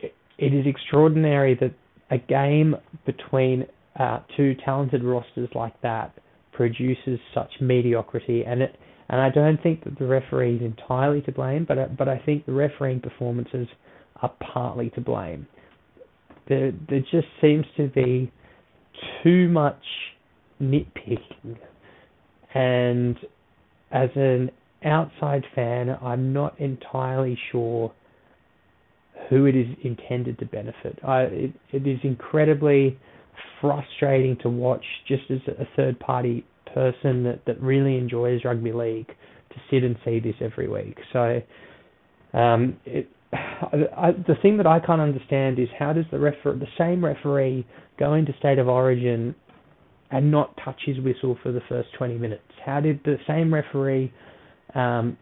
it, 0.00 0.14
is 0.38 0.66
extraordinary 0.66 1.54
that 1.60 1.72
a 2.10 2.18
game 2.18 2.74
between 3.06 3.66
uh, 3.98 4.20
two 4.36 4.54
talented 4.64 5.04
rosters 5.04 5.48
like 5.54 5.80
that 5.82 6.12
produces 6.52 7.18
such 7.32 7.50
mediocrity, 7.60 8.44
and 8.44 8.62
it 8.62 8.76
and 9.08 9.20
I 9.20 9.28
don't 9.28 9.62
think 9.62 9.84
that 9.84 9.98
the 9.98 10.06
referee 10.06 10.56
is 10.56 10.62
entirely 10.62 11.20
to 11.22 11.32
blame, 11.32 11.64
but 11.66 11.96
but 11.96 12.08
I 12.08 12.18
think 12.18 12.46
the 12.46 12.52
refereeing 12.52 13.00
performances 13.00 13.68
are 14.22 14.32
partly 14.52 14.90
to 14.90 15.00
blame. 15.00 15.46
There 16.48 16.72
there 16.88 17.00
just 17.00 17.28
seems 17.40 17.66
to 17.76 17.88
be 17.88 18.32
too 19.22 19.48
much 19.48 19.82
nitpicking, 20.60 21.58
and 22.54 23.16
as 23.94 24.10
an 24.16 24.50
outside 24.84 25.44
fan, 25.54 25.96
I'm 26.02 26.32
not 26.32 26.60
entirely 26.60 27.38
sure 27.52 27.92
who 29.30 29.46
it 29.46 29.56
is 29.56 29.68
intended 29.82 30.38
to 30.40 30.46
benefit. 30.46 30.98
I, 31.06 31.20
it, 31.22 31.52
it 31.72 31.86
is 31.86 32.00
incredibly 32.02 32.98
frustrating 33.60 34.36
to 34.42 34.50
watch 34.50 34.84
just 35.08 35.22
as 35.30 35.38
a 35.48 35.66
third 35.76 35.98
party 36.00 36.44
person 36.74 37.22
that, 37.22 37.40
that 37.46 37.60
really 37.62 37.96
enjoys 37.96 38.44
rugby 38.44 38.72
league 38.72 39.06
to 39.06 39.56
sit 39.70 39.84
and 39.84 39.96
see 40.04 40.18
this 40.18 40.34
every 40.40 40.68
week. 40.68 40.98
So 41.12 41.40
um, 42.36 42.76
it, 42.84 43.08
I, 43.32 44.10
the 44.26 44.34
thing 44.42 44.56
that 44.56 44.66
I 44.66 44.80
can't 44.80 45.00
understand 45.00 45.58
is 45.58 45.68
how 45.78 45.92
does 45.92 46.04
the 46.10 46.18
refer- 46.18 46.56
the 46.56 46.66
same 46.76 47.04
referee 47.04 47.64
go 47.98 48.14
into 48.14 48.34
state 48.38 48.58
of 48.58 48.68
origin 48.68 49.34
and 50.10 50.30
not 50.30 50.58
touch 50.64 50.80
his 50.84 50.98
whistle 51.00 51.36
for 51.42 51.52
the 51.52 51.60
first 51.68 51.88
20 51.96 52.18
minutes? 52.18 52.42
How 52.64 52.80
did 52.80 53.00
the 53.04 53.16
same 53.26 53.52
referee 53.52 54.12
um, 54.74 55.16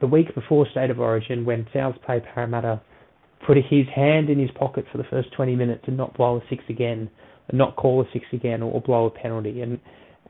the 0.00 0.06
week 0.06 0.34
before 0.34 0.66
state 0.70 0.90
of 0.90 1.00
origin 1.00 1.44
when 1.44 1.66
South 1.72 1.94
play 2.04 2.20
Parramatta 2.20 2.80
put 3.46 3.56
his 3.56 3.86
hand 3.94 4.28
in 4.30 4.38
his 4.38 4.50
pocket 4.58 4.84
for 4.90 4.98
the 4.98 5.04
first 5.04 5.32
20 5.32 5.54
minutes 5.56 5.84
and 5.86 5.96
not 5.96 6.16
blow 6.16 6.36
a 6.36 6.40
six 6.50 6.64
again, 6.68 7.10
and 7.48 7.58
not 7.58 7.76
call 7.76 8.00
a 8.02 8.04
six 8.12 8.24
again 8.32 8.62
or 8.62 8.80
blow 8.80 9.06
a 9.06 9.10
penalty? 9.10 9.60
And 9.62 9.78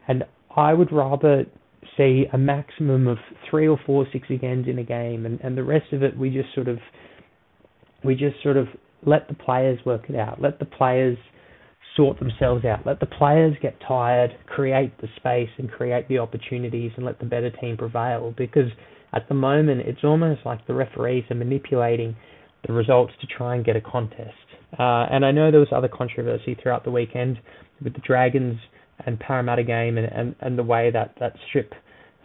and 0.08 0.24
I 0.54 0.72
would 0.72 0.92
rather 0.92 1.44
see 1.96 2.26
a 2.32 2.38
maximum 2.38 3.06
of 3.06 3.18
three 3.48 3.66
or 3.66 3.78
four 3.86 4.06
six 4.12 4.28
agains 4.30 4.66
in 4.68 4.78
a 4.78 4.84
game, 4.84 5.26
and, 5.26 5.40
and 5.40 5.56
the 5.56 5.64
rest 5.64 5.92
of 5.92 6.02
it 6.02 6.16
we 6.16 6.30
just 6.30 6.54
sort 6.54 6.68
of 6.68 6.78
we 8.04 8.14
just 8.14 8.42
sort 8.42 8.56
of 8.56 8.68
let 9.04 9.28
the 9.28 9.34
players 9.34 9.78
work 9.84 10.08
it 10.08 10.16
out. 10.16 10.40
Let 10.40 10.58
the 10.58 10.64
players 10.64 11.18
sort 11.96 12.18
themselves 12.18 12.64
out. 12.64 12.86
Let 12.86 13.00
the 13.00 13.06
players 13.06 13.56
get 13.60 13.76
tired, 13.86 14.30
create 14.46 14.96
the 15.00 15.08
space 15.16 15.48
and 15.58 15.70
create 15.70 16.08
the 16.08 16.18
opportunities, 16.18 16.92
and 16.96 17.04
let 17.04 17.18
the 17.18 17.26
better 17.26 17.50
team 17.50 17.76
prevail. 17.76 18.34
Because 18.36 18.70
at 19.12 19.28
the 19.28 19.34
moment, 19.34 19.80
it's 19.80 20.04
almost 20.04 20.40
like 20.44 20.66
the 20.66 20.74
referees 20.74 21.24
are 21.30 21.34
manipulating 21.34 22.16
the 22.66 22.72
results 22.72 23.12
to 23.20 23.26
try 23.26 23.54
and 23.54 23.64
get 23.64 23.76
a 23.76 23.80
contest. 23.80 24.34
Uh, 24.78 25.06
and 25.10 25.24
I 25.24 25.30
know 25.30 25.50
there 25.50 25.60
was 25.60 25.68
other 25.72 25.88
controversy 25.88 26.56
throughout 26.60 26.84
the 26.84 26.90
weekend 26.90 27.38
with 27.82 27.94
the 27.94 28.00
Dragons 28.00 28.58
and 29.04 29.18
Parramatta 29.18 29.62
game 29.62 29.98
and, 29.98 30.06
and, 30.06 30.34
and 30.40 30.58
the 30.58 30.62
way 30.62 30.90
that 30.90 31.14
that 31.20 31.34
strip 31.48 31.72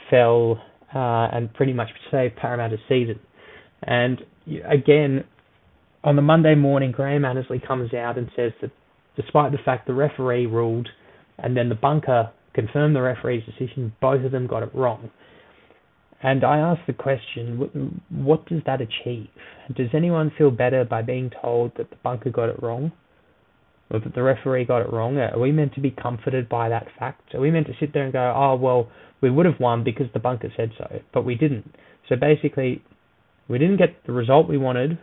fell 0.10 0.62
uh, 0.94 1.28
and 1.32 1.54
pretty 1.54 1.74
much 1.74 1.90
saved 2.10 2.36
Parramatta's 2.36 2.80
season. 2.90 3.20
And 3.84 4.22
again, 4.70 5.24
on 6.04 6.16
the 6.16 6.22
Monday 6.22 6.56
morning, 6.56 6.92
Graham 6.92 7.26
Annesley 7.26 7.62
comes 7.66 7.94
out 7.94 8.18
and 8.18 8.30
says 8.36 8.52
that 8.62 8.72
despite 9.16 9.52
the 9.52 9.58
fact 9.64 9.88
the 9.88 9.94
referee 9.94 10.46
ruled 10.46 10.90
and 11.38 11.56
then 11.56 11.70
the 11.70 11.76
bunker 11.76 12.32
confirmed 12.54 12.96
the 12.96 13.02
referee's 13.02 13.44
decision, 13.46 13.94
both 14.02 14.24
of 14.26 14.32
them 14.32 14.48
got 14.48 14.64
it 14.64 14.74
wrong. 14.74 15.10
And 16.24 16.44
I 16.44 16.60
ask 16.60 16.82
the 16.86 16.94
question, 16.94 18.02
what 18.10 18.46
does 18.48 18.62
that 18.66 18.80
achieve? 18.82 19.28
Does 19.76 19.90
anyone 19.94 20.32
feel 20.38 20.52
better 20.52 20.86
by 20.86 21.02
being 21.02 21.32
told 21.42 21.72
that 21.78 21.90
the 21.90 21.96
bunker 22.04 22.30
got 22.30 22.50
it 22.50 22.62
wrong? 22.62 22.92
or 23.92 24.00
that 24.00 24.16
the 24.16 24.24
referee 24.24 24.66
got 24.66 24.82
it 24.82 24.92
wrong? 24.92 25.18
Are 25.18 25.40
we 25.40 25.52
meant 25.52 25.74
to 25.76 25.82
be 25.82 25.92
comforted 25.92 26.48
by 26.48 26.70
that 26.70 26.88
fact? 26.98 27.36
Are 27.36 27.42
we 27.42 27.52
meant 27.52 27.68
to 27.68 27.74
sit 27.80 27.94
there 27.94 28.04
and 28.04 28.14
go, 28.14 28.34
oh, 28.36 28.56
well, 28.56 28.90
we 29.22 29.30
would 29.30 29.46
have 29.46 29.60
won 29.60 29.84
because 29.84 30.08
the 30.14 30.20
bunker 30.20 30.52
said 30.56 30.72
so, 30.78 31.02
but 31.14 31.26
we 31.26 31.36
didn't? 31.36 31.76
So 32.08 32.16
basically, 32.16 32.82
we 33.48 33.60
didn't 33.60 33.78
get 33.78 34.06
the 34.06 34.14
result 34.14 34.48
we 34.48 34.58
wanted, 34.58 34.98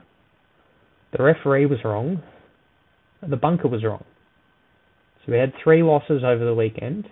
the 1.17 1.23
referee 1.23 1.67
was 1.67 1.79
wrong, 1.85 2.23
the 3.27 3.37
bunker 3.37 3.69
was 3.69 3.85
wrong. 3.85 4.05
So 5.25 5.33
we 5.33 5.39
had 5.39 5.53
three 5.63 5.83
losses 5.83 6.23
over 6.25 6.45
the 6.45 6.55
weekend, 6.55 7.07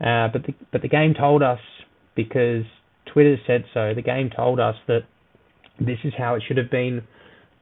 uh, 0.00 0.28
but 0.32 0.42
the 0.46 0.54
but 0.70 0.82
the 0.82 0.88
game 0.88 1.14
told 1.18 1.42
us 1.42 1.60
because 2.14 2.64
Twitter 3.12 3.36
said 3.46 3.64
so. 3.72 3.92
The 3.94 4.02
game 4.02 4.30
told 4.34 4.60
us 4.60 4.76
that 4.88 5.02
this 5.78 5.98
is 6.04 6.12
how 6.16 6.34
it 6.34 6.42
should 6.46 6.56
have 6.56 6.70
been. 6.70 7.02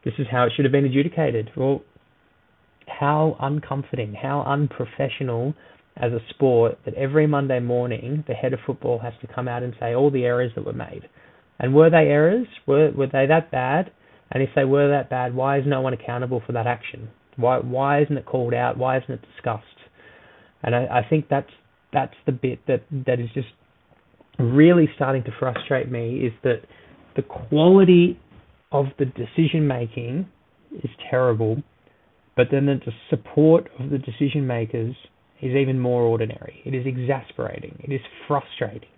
This 0.05 0.15
is 0.19 0.27
how 0.31 0.45
it 0.45 0.53
should 0.57 0.65
have 0.65 0.73
been 0.73 0.87
adjudicated. 0.87 1.51
Well, 1.57 1.83
how 2.87 3.37
uncomforting, 3.41 4.15
how 4.15 4.43
unprofessional 4.43 5.55
as 5.97 6.13
a 6.13 6.21
sport 6.31 6.79
that 6.85 6.95
every 6.95 7.27
Monday 7.27 7.61
morning 7.61 8.25
the 8.27 8.35
head 8.35 8.53
of 8.53 8.61
football 8.67 8.99
has 8.99 9.13
to 9.21 9.27
come 9.27 9.49
out 9.49 9.63
and 9.63 9.75
say 9.79 9.95
all 9.95 10.11
the 10.11 10.25
errors 10.25 10.53
that 10.55 10.65
were 10.65 10.73
made. 10.73 11.09
And 11.59 11.75
were 11.75 11.91
they 11.91 12.09
errors? 12.09 12.47
Were 12.67 12.91
were 12.93 13.07
they 13.07 13.27
that 13.27 13.51
bad? 13.51 13.93
And 14.31 14.43
if 14.43 14.51
they 14.55 14.65
were 14.65 14.89
that 14.89 15.11
bad, 15.11 15.35
why 15.35 15.59
is 15.59 15.65
no 15.67 15.81
one 15.81 15.93
accountable 15.93 16.43
for 16.47 16.53
that 16.53 16.67
action? 16.67 17.11
Why 17.41 17.59
why 17.59 18.03
isn't 18.03 18.17
it 18.17 18.27
called 18.27 18.55
out? 18.55 18.79
Why 18.79 18.99
isn't 18.99 19.11
it 19.11 19.25
discussed? 19.35 19.65
And 20.63 20.75
I, 20.75 21.01
I 21.01 21.07
think 21.09 21.27
that's 21.29 21.51
that's 21.93 22.15
the 22.27 22.33
bit 22.33 22.61
that 22.67 22.83
that 23.07 23.21
is 23.21 23.29
just 23.35 23.49
really 24.39 24.89
starting 24.95 25.23
to 25.25 25.31
frustrate 25.39 25.91
me 25.91 26.27
is 26.27 26.33
that 26.45 26.63
the 27.17 27.23
quality 27.23 28.19
of 28.73 28.87
the 28.99 29.05
decision 29.05 29.67
making 29.67 30.27
is 30.73 30.91
terrible 31.11 31.63
but 32.41 32.49
then 32.51 32.65
the 32.65 32.81
support 33.11 33.69
of 33.79 33.91
the 33.91 33.99
decision 33.99 34.47
makers 34.47 34.95
is 35.43 35.55
even 35.55 35.79
more 35.79 36.03
ordinary. 36.03 36.63
It 36.65 36.75
is 36.75 36.87
exasperating. 36.87 37.79
It 37.85 37.93
is 37.93 38.01
frustrating. 38.27 38.89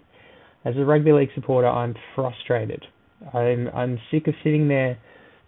As 0.65 0.77
a 0.77 0.85
rugby 0.85 1.13
league 1.13 1.31
supporter, 1.35 1.67
I'm 1.67 1.97
frustrated. 2.15 2.85
I'm 3.35 3.69
I'm 3.75 3.99
sick 4.13 4.29
of 4.29 4.35
sitting 4.45 4.69
there, 4.69 4.97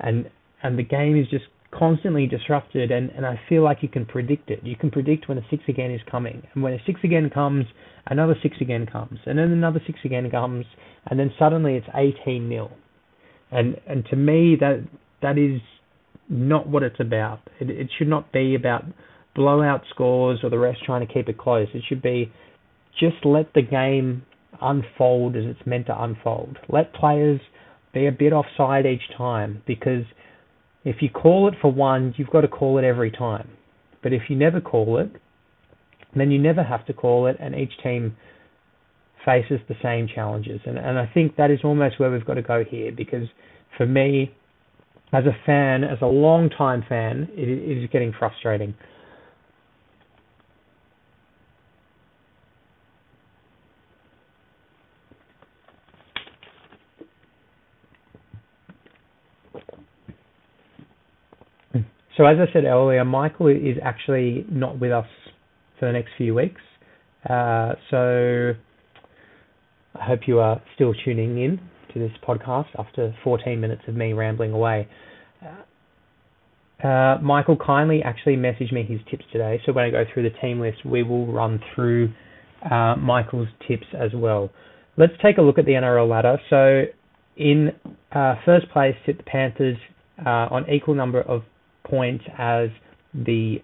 and 0.01 0.29
and 0.63 0.77
the 0.77 0.83
game 0.83 1.17
is 1.17 1.29
just 1.29 1.45
constantly 1.79 2.27
disrupted, 2.27 2.91
and 2.91 3.11
and 3.11 3.27
I 3.27 3.41
feel 3.49 3.63
like 3.63 3.79
you 3.83 3.89
can 3.89 4.07
predict 4.07 4.51
it. 4.51 4.61
You 4.63 4.77
can 4.77 4.91
predict 4.91 5.29
when 5.29 5.39
a 5.39 5.43
six 5.51 5.63
again 5.69 5.91
is 5.91 6.01
coming, 6.11 6.47
and 6.55 6.63
when 6.63 6.73
a 6.73 6.79
six 6.87 7.01
again 7.05 7.31
comes, 7.31 7.67
another 8.07 8.35
six 8.43 8.57
again 8.61 8.87
comes, 8.87 9.19
and 9.27 9.39
then 9.39 9.51
another 9.51 9.81
six 9.87 9.99
again 10.05 10.31
comes, 10.31 10.67
and 11.07 11.19
then 11.19 11.33
suddenly 11.39 11.75
it's 11.75 11.87
18 11.95 12.49
nil, 12.49 12.71
and 13.51 13.81
and 13.87 14.05
to 14.07 14.17
me 14.17 14.57
that 14.61 14.85
that 15.23 15.39
is 15.39 15.61
not 16.29 16.69
what 16.69 16.83
it's 16.83 17.01
about. 17.01 17.41
It, 17.61 17.71
it 17.71 17.91
should 17.99 18.09
not 18.09 18.33
be 18.33 18.55
about 18.55 18.85
blowout 19.35 19.83
scores 19.91 20.41
or 20.43 20.51
the 20.51 20.59
rest 20.59 20.79
trying 20.85 21.07
to 21.07 21.13
keep 21.13 21.29
it 21.29 21.39
close. 21.39 21.69
It 21.75 21.83
should 21.89 22.03
be 22.03 22.33
just 22.99 23.25
let 23.25 23.53
the 23.55 23.63
game 23.63 24.25
unfold 24.63 25.37
as 25.37 25.45
it's 25.45 25.67
meant 25.67 25.87
to 25.87 26.03
unfold. 26.03 26.59
Let 26.69 26.95
players 26.95 27.41
be 27.93 28.07
a 28.07 28.13
bit 28.13 28.33
offside 28.33 28.87
each 28.87 29.03
time 29.17 29.63
because 29.67 30.05
if 30.85 30.97
you 31.01 31.09
call 31.09 31.49
it 31.49 31.55
for 31.61 31.73
one, 31.73 32.15
you've 32.17 32.31
got 32.31 32.43
to 32.43 32.49
call 32.49 32.79
it 32.79 32.85
every 32.85 33.11
time. 33.11 33.49
But 34.03 34.13
if 34.13 34.23
you 34.29 34.37
never 34.37 34.61
call 34.61 34.99
it, 34.99 35.11
then 36.15 36.31
you 36.31 36.39
never 36.39 36.63
have 36.63 36.87
to 36.87 36.93
call 36.93 37.27
it, 37.27 37.37
and 37.41 37.55
each 37.55 37.73
team 37.83 38.17
faces 39.25 39.59
the 39.69 39.75
same 39.83 40.07
challenges. 40.07 40.61
And, 40.67 40.79
and 40.79 40.99
I 40.99 41.11
think 41.13 41.37
that 41.37 41.51
is 41.51 41.61
almost 41.65 41.99
where 41.99 42.11
we've 42.11 42.25
got 42.25 42.35
to 42.35 42.43
go 42.43 42.63
here 42.63 42.93
because 42.93 43.27
for 43.77 43.87
me, 43.87 44.35
as 45.13 45.25
a 45.25 45.37
fan, 45.47 45.85
as 45.85 45.99
a 46.03 46.07
long 46.07 46.51
time 46.51 46.85
fan, 46.89 47.29
it, 47.33 47.49
it 47.49 47.83
is 47.83 47.89
getting 47.91 48.13
frustrating. 48.19 48.75
So 62.17 62.27
as 62.27 62.37
I 62.39 62.53
said 62.53 62.65
earlier, 62.65 63.05
Michael 63.05 63.49
is 63.49 63.77
actually 63.83 64.47
not 64.51 64.79
with 64.79 64.93
us 64.93 65.07
for 65.79 65.87
the 65.87 65.93
next 65.93 66.11
few 66.17 66.35
weeks. 66.35 66.61
Uh, 67.29 67.73
so 67.91 68.53
I 69.95 70.05
hope 70.05 70.21
you 70.27 70.39
are 70.39 70.63
still 70.75 70.95
tuning 71.05 71.43
in 71.43 71.61
to 71.93 71.99
this 71.99 72.13
podcast 72.27 72.67
after 72.79 73.15
14 73.25 73.61
minutes 73.61 73.83
of 73.89 73.95
me 73.95 74.13
rambling 74.13 74.53
away. 74.53 74.89
Uh, 76.83 77.17
Michael 77.23 77.57
kindly 77.57 78.03
actually 78.03 78.37
messaged 78.37 78.73
me 78.73 78.83
his 78.83 79.01
tips 79.11 79.25
today, 79.33 79.61
so 79.65 79.73
when 79.73 79.85
I 79.87 79.91
go 79.91 80.05
through 80.13 80.25
the 80.25 80.37
team 80.41 80.61
list, 80.61 80.85
we 80.85 81.03
will 81.03 81.27
run 81.27 81.61
through 81.75 82.13
uh, 82.71 82.97
Michael's 82.97 83.49
tips 83.67 83.87
as 83.99 84.11
well. 84.15 84.51
Let's 84.97 85.13
take 85.23 85.39
a 85.39 85.43
look 85.43 85.59
at 85.59 85.65
the 85.65 85.73
NRL 85.73 86.09
ladder. 86.09 86.39
So, 86.51 86.85
in 87.37 87.73
uh, 88.13 88.35
first 88.45 88.69
place 88.71 88.95
sit 89.07 89.17
the 89.17 89.25
Panthers 89.25 89.77
uh, 90.25 90.49
on 90.51 90.69
equal 90.71 90.95
number 90.95 91.23
of 91.23 91.43
points 91.85 92.25
as 92.39 92.69
the 93.15 93.59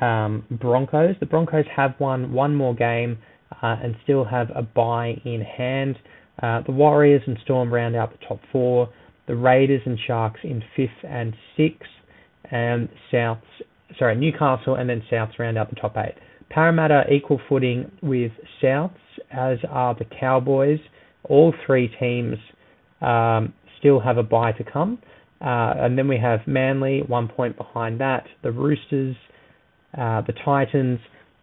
um, 0.00 0.44
Broncos. 0.50 1.16
The 1.20 1.26
Broncos 1.26 1.64
have 1.74 1.94
won 1.98 2.32
one 2.32 2.54
more 2.54 2.74
game 2.74 3.18
uh, 3.62 3.76
and 3.82 3.94
still 4.02 4.24
have 4.24 4.48
a 4.54 4.62
bye 4.62 5.20
in 5.24 5.40
hand. 5.40 5.96
Uh, 6.42 6.62
the 6.66 6.72
Warriors 6.72 7.22
and 7.26 7.38
Storm 7.44 7.72
round 7.72 7.94
out 7.94 8.12
the 8.12 8.26
top 8.26 8.40
four. 8.50 8.88
The 9.26 9.36
Raiders 9.36 9.80
and 9.86 9.98
Sharks 10.06 10.40
in 10.44 10.62
fifth 10.76 10.90
and 11.02 11.34
sixth, 11.56 11.88
and 12.50 12.88
Souths, 13.10 13.40
sorry, 13.98 14.16
Newcastle 14.16 14.74
and 14.74 14.88
then 14.88 15.02
Souths 15.10 15.38
round 15.38 15.56
out 15.56 15.70
the 15.70 15.76
top 15.76 15.96
eight. 15.96 16.14
Parramatta 16.50 17.04
equal 17.10 17.40
footing 17.48 17.90
with 18.02 18.32
Souths, 18.62 18.90
as 19.30 19.58
are 19.70 19.94
the 19.94 20.04
Cowboys. 20.20 20.78
All 21.24 21.54
three 21.66 21.88
teams 21.98 22.36
um, 23.00 23.54
still 23.78 23.98
have 24.00 24.18
a 24.18 24.22
bye 24.22 24.52
to 24.52 24.64
come. 24.64 24.98
Uh, 25.40 25.74
and 25.76 25.98
then 25.98 26.08
we 26.08 26.18
have 26.18 26.40
Manly, 26.46 27.02
one 27.06 27.28
point 27.28 27.56
behind 27.56 28.00
that. 28.00 28.24
The 28.42 28.52
Roosters, 28.52 29.16
uh, 29.96 30.22
the 30.22 30.32
Titans, 30.44 31.00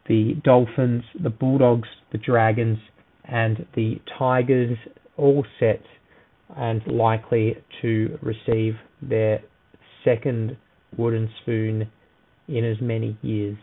the 0.07 0.36
Dolphins, 0.43 1.03
the 1.21 1.29
Bulldogs, 1.29 1.88
the 2.12 2.17
Dragons, 2.17 2.79
and 3.25 3.65
the 3.75 4.01
Tigers 4.17 4.77
all 5.17 5.45
set 5.60 5.81
and 6.57 6.86
likely 6.88 7.55
to 7.81 8.17
receive 8.21 8.74
their 9.01 9.41
second 10.03 10.57
wooden 10.98 11.29
spoon 11.41 11.89
in 12.48 12.65
as 12.65 12.77
many 12.81 13.17
years. 13.21 13.57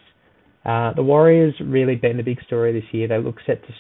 Uh, 0.64 0.92
the 0.94 1.02
Warriors 1.02 1.54
really 1.60 1.96
been 1.96 2.16
the 2.16 2.22
big 2.22 2.42
story 2.46 2.72
this 2.72 2.88
year. 2.92 3.08
They 3.08 3.18
look 3.18 3.36
set 3.46 3.62
to 3.66 3.72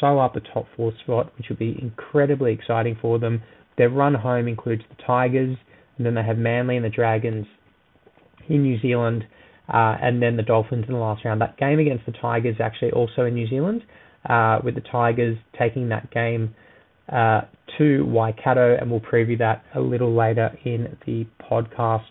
sew 0.00 0.18
up 0.18 0.36
a 0.36 0.40
top 0.40 0.66
four 0.76 0.92
spot, 1.02 1.32
which 1.36 1.48
will 1.48 1.56
be 1.56 1.78
incredibly 1.80 2.52
exciting 2.52 2.96
for 3.00 3.18
them. 3.18 3.42
Their 3.78 3.90
run 3.90 4.14
home 4.14 4.48
includes 4.48 4.82
the 4.88 5.02
Tigers, 5.06 5.56
and 5.96 6.06
then 6.06 6.14
they 6.14 6.22
have 6.22 6.38
Manly 6.38 6.76
and 6.76 6.84
the 6.84 6.90
Dragons 6.90 7.46
in 8.48 8.62
New 8.62 8.80
Zealand, 8.80 9.24
uh, 9.68 9.96
and 10.00 10.22
then 10.22 10.36
the 10.36 10.42
Dolphins 10.42 10.84
in 10.86 10.94
the 10.94 11.00
last 11.00 11.24
round. 11.24 11.40
That 11.40 11.56
game 11.58 11.78
against 11.78 12.06
the 12.06 12.12
Tigers 12.12 12.56
actually 12.60 12.92
also 12.92 13.24
in 13.24 13.34
New 13.34 13.48
Zealand, 13.48 13.82
uh, 14.28 14.58
with 14.62 14.74
the 14.74 14.82
Tigers 14.82 15.36
taking 15.58 15.88
that 15.88 16.10
game 16.10 16.54
uh, 17.12 17.42
to 17.78 18.04
Waikato, 18.04 18.76
and 18.80 18.90
we'll 18.90 19.00
preview 19.00 19.38
that 19.38 19.64
a 19.74 19.80
little 19.80 20.14
later 20.14 20.56
in 20.64 20.96
the 21.06 21.26
podcast. 21.50 22.04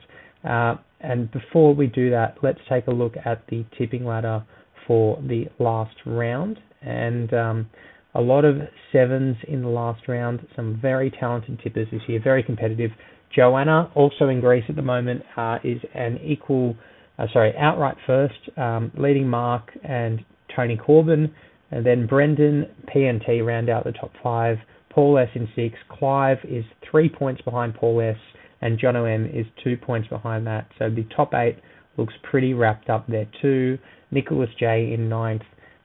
Uh, 0.44 0.76
and 1.02 1.32
before 1.32 1.76
we 1.76 1.88
do 1.88 2.10
that, 2.12 2.38
let's 2.42 2.60
take 2.70 2.88
a 2.88 2.92
look 2.92 3.14
at 3.26 3.46
the 3.48 3.66
tipping 3.78 4.06
ladder 4.06 4.44
for 4.88 5.22
the 5.28 5.46
last 5.60 5.96
round. 6.06 6.60
And 6.82 7.34
um, 7.34 7.70
a 8.14 8.22
lot 8.22 8.46
of 8.46 8.58
sevens 8.92 9.36
in 9.48 9.62
the 9.62 9.68
last 9.68 10.08
round, 10.08 10.48
some 10.56 10.80
very 10.82 11.12
talented 11.12 11.60
tippers 11.64 11.88
this 11.92 12.02
year, 12.08 12.22
very 12.24 12.44
competitive. 12.44 12.92
Joanna, 13.36 13.92
also 13.96 14.30
in 14.30 14.40
Greece 14.40 14.64
at 14.70 14.76
the 14.76 14.82
moment, 14.82 15.24
uh, 15.36 15.58
is 15.64 15.80
an 15.94 16.20
equal, 16.24 16.76
uh, 17.20 17.28
sorry, 17.34 17.54
outright 17.58 17.98
first, 18.08 18.58
um, 18.58 18.92
leading 18.98 19.28
Mark 19.28 19.72
and 19.84 20.24
Tony 20.56 20.78
Corbin. 20.78 21.34
And 21.72 21.86
then 21.86 22.08
Brendan, 22.08 22.68
PNT 22.88 23.46
round 23.46 23.70
out 23.70 23.84
the 23.84 23.92
top 23.92 24.12
five. 24.24 24.58
Paul 24.90 25.18
S 25.18 25.30
in 25.36 25.50
six. 25.56 25.76
Clive 25.90 26.38
is 26.46 26.64
three 26.90 27.10
points 27.10 27.42
behind 27.42 27.76
Paul 27.76 28.00
S, 28.00 28.16
and 28.62 28.80
John 28.80 28.96
M 28.96 29.26
is 29.26 29.46
two 29.62 29.76
points 29.76 30.08
behind 30.08 30.48
that. 30.48 30.68
So 30.80 30.90
the 30.90 31.06
top 31.16 31.34
eight 31.34 31.58
looks 31.98 32.14
pretty 32.24 32.54
wrapped 32.54 32.90
up 32.90 33.06
there 33.08 33.28
too. 33.42 33.78
Nicholas 34.12 34.50
J 34.58 34.94
in 34.94 35.10
ninth. 35.10 35.42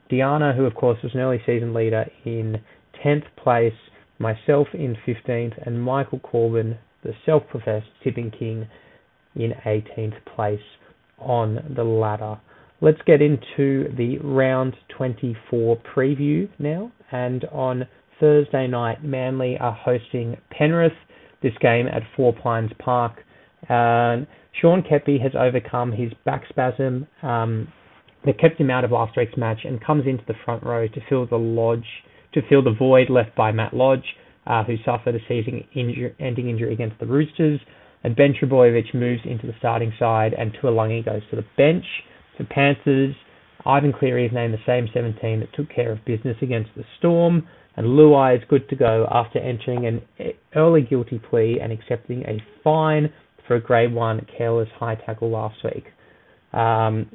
Diana, 0.09 0.53
who 0.57 0.65
of 0.65 0.75
course 0.75 0.99
was 1.03 1.13
an 1.15 1.21
early 1.21 1.41
season 1.45 1.75
leader, 1.75 2.07
in 2.25 2.61
10th 3.05 3.25
place. 3.37 3.75
Myself 4.19 4.69
in 4.75 4.97
15th, 5.07 5.67
and 5.67 5.83
Michael 5.83 6.19
Corbin, 6.19 6.77
the 7.03 7.13
self-professed 7.25 7.89
tipping 8.03 8.31
king, 8.31 8.69
in 9.37 9.53
18th 9.65 10.25
place 10.35 10.61
on 11.19 11.73
the 11.77 11.85
ladder. 11.85 12.41
Let's 12.81 13.01
get 13.07 13.21
into 13.23 13.95
the 13.97 14.19
round 14.23 14.75
24 14.97 15.79
preview 15.95 16.49
now, 16.59 16.91
and 17.13 17.45
on 17.47 17.87
Thursday 18.19 18.67
night, 18.67 19.05
Manly 19.05 19.57
are 19.59 19.73
hosting 19.73 20.37
Penrith. 20.51 20.93
This 21.43 21.53
game 21.61 21.87
at 21.87 22.03
Four 22.17 22.35
Pines 22.35 22.71
Park. 22.79 23.13
Uh, 23.65 24.27
Sean 24.61 24.83
Keppie 24.83 25.21
has 25.23 25.33
overcome 25.35 25.93
his 25.93 26.13
back 26.25 26.43
spasm 26.49 27.07
um, 27.23 27.69
that 28.27 28.39
kept 28.39 28.61
him 28.61 28.71
out 28.71 28.85
of 28.85 28.91
last 28.91 29.17
week's 29.17 29.37
match 29.39 29.61
and 29.65 29.83
comes 29.83 30.07
into 30.07 30.25
the 30.27 30.35
front 30.45 30.63
row 30.63 30.87
to 30.87 31.01
fill 31.09 31.27
the 31.27 31.37
lodge 31.37 31.87
to 32.35 32.43
fill 32.49 32.63
the 32.63 32.75
void 32.79 33.11
left 33.11 33.35
by 33.35 33.53
Matt 33.53 33.75
Lodge, 33.75 34.05
uh, 34.51 34.65
who 34.65 34.77
suffered 34.85 35.15
a 35.15 35.21
season-ending 35.29 36.49
injury 36.49 36.73
against 36.73 36.99
the 36.99 37.07
Roosters. 37.07 37.61
And 38.03 38.17
Ben 38.17 38.35
Trbojevic 38.35 38.95
moves 38.95 39.23
into 39.25 39.47
the 39.47 39.53
starting 39.59 39.93
side, 39.99 40.33
and 40.33 40.53
Tuilagi 40.55 41.05
goes 41.05 41.23
to 41.31 41.37
the 41.37 41.45
bench. 41.57 41.85
For 42.37 42.45
Panthers, 42.45 43.15
Ivan 43.65 43.93
Cleary 43.93 44.27
is 44.27 44.33
named 44.33 44.55
the 44.55 44.59
same 44.67 44.89
17 44.93 45.41
that 45.41 45.53
took 45.55 45.69
care 45.69 45.93
of 45.93 46.05
business 46.05 46.37
against 46.43 46.71
the 46.77 46.85
Storm 46.99 47.47
and 47.77 47.87
Luai 47.87 48.37
is 48.37 48.43
good 48.49 48.69
to 48.69 48.77
go 48.77 49.07
after 49.11 49.39
entering 49.39 49.87
an 49.87 50.03
early 50.55 50.83
guilty 50.83 51.19
plea 51.19 51.61
and 51.63 51.73
accepting 51.73 52.23
a 52.25 52.43
fine 52.63 53.13
for 53.47 53.57
a 53.57 53.61
grade 53.61 53.93
one 53.93 54.27
careless 54.37 54.69
high 54.79 54.97
tackle 54.97 55.31
last 55.31 55.57
week. 55.65 55.85
Um, 56.53 57.11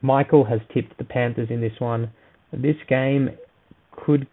Michael 0.00 0.44
has 0.44 0.60
tipped 0.72 0.96
the 0.98 1.04
Panthers 1.04 1.48
in 1.50 1.60
this 1.60 1.78
one. 1.78 2.10
This 2.52 2.76
game 2.88 3.30
could 4.06 4.26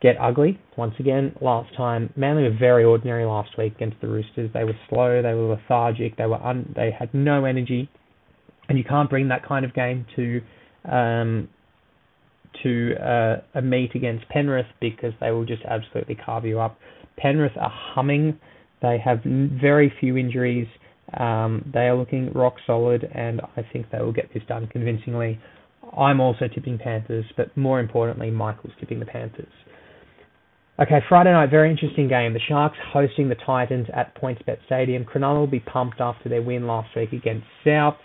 get 0.00 0.16
ugly 0.20 0.58
once 0.76 0.94
again. 0.98 1.34
Last 1.40 1.74
time, 1.76 2.12
Manly 2.16 2.44
were 2.44 2.56
very 2.58 2.84
ordinary 2.84 3.24
last 3.24 3.50
week 3.58 3.74
against 3.76 4.00
the 4.00 4.08
Roosters. 4.08 4.50
They 4.52 4.64
were 4.64 4.76
slow, 4.88 5.22
they 5.22 5.34
were 5.34 5.54
lethargic, 5.54 6.16
they 6.16 6.26
were 6.26 6.42
un- 6.42 6.72
they 6.74 6.90
had 6.96 7.12
no 7.12 7.44
energy, 7.44 7.88
and 8.68 8.78
you 8.78 8.84
can't 8.84 9.10
bring 9.10 9.28
that 9.28 9.46
kind 9.46 9.64
of 9.64 9.74
game 9.74 10.06
to 10.16 10.40
um, 10.90 11.48
to 12.62 12.94
uh, 12.96 13.36
a 13.54 13.62
meet 13.62 13.94
against 13.94 14.28
Penrith 14.28 14.66
because 14.80 15.12
they 15.20 15.30
will 15.30 15.44
just 15.44 15.62
absolutely 15.68 16.14
carve 16.16 16.44
you 16.44 16.60
up. 16.60 16.78
Penrith 17.16 17.56
are 17.60 17.72
humming. 17.72 18.38
They 18.82 18.98
have 19.04 19.20
very 19.22 19.92
few 20.00 20.16
injuries. 20.16 20.66
Um, 21.18 21.70
they 21.72 21.80
are 21.80 21.96
looking 21.96 22.32
rock 22.32 22.54
solid, 22.66 23.04
and 23.14 23.40
I 23.56 23.66
think 23.72 23.86
they 23.90 23.98
will 23.98 24.12
get 24.12 24.32
this 24.32 24.42
done 24.48 24.68
convincingly. 24.68 25.38
I'm 25.96 26.20
also 26.20 26.46
tipping 26.48 26.78
Panthers, 26.78 27.24
but 27.36 27.54
more 27.56 27.80
importantly, 27.80 28.30
Michael's 28.30 28.72
tipping 28.78 29.00
the 29.00 29.06
Panthers. 29.06 29.52
Okay, 30.80 31.00
Friday 31.10 31.30
night, 31.30 31.50
very 31.50 31.70
interesting 31.70 32.08
game. 32.08 32.32
The 32.32 32.40
Sharks 32.48 32.78
hosting 32.90 33.28
the 33.28 33.34
Titans 33.34 33.86
at 33.92 34.18
PointsBet 34.18 34.64
Stadium. 34.64 35.04
Cronulla 35.04 35.40
will 35.40 35.46
be 35.46 35.60
pumped 35.60 36.00
after 36.00 36.30
their 36.30 36.40
win 36.40 36.66
last 36.66 36.88
week 36.96 37.12
against 37.12 37.46
Souths. 37.66 37.98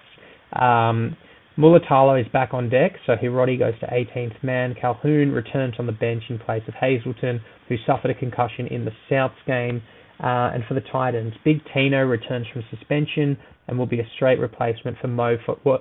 Um, 0.51 1.15
Mulitalo 1.57 2.19
is 2.19 2.27
back 2.33 2.53
on 2.53 2.67
deck, 2.67 2.91
so 3.05 3.15
Hiroti 3.15 3.57
goes 3.57 3.79
to 3.79 3.85
18th 3.85 4.43
man. 4.43 4.75
Colquhoun 4.75 5.33
returns 5.33 5.75
on 5.79 5.85
the 5.85 5.93
bench 5.93 6.23
in 6.27 6.37
place 6.37 6.63
of 6.67 6.73
Hazelton, 6.73 7.39
who 7.69 7.77
suffered 7.87 8.11
a 8.11 8.13
concussion 8.13 8.67
in 8.67 8.83
the 8.83 8.91
Souths 9.09 9.31
game. 9.47 9.81
Uh, 10.19 10.51
and 10.53 10.65
for 10.67 10.73
the 10.73 10.83
Titans, 10.91 11.33
Big 11.45 11.61
Tino 11.73 12.03
returns 12.03 12.45
from 12.51 12.61
suspension 12.69 13.37
and 13.69 13.79
will 13.79 13.85
be 13.85 14.01
a 14.01 14.07
straight 14.17 14.39
replacement 14.39 14.97
for 14.99 15.07
Mo, 15.07 15.37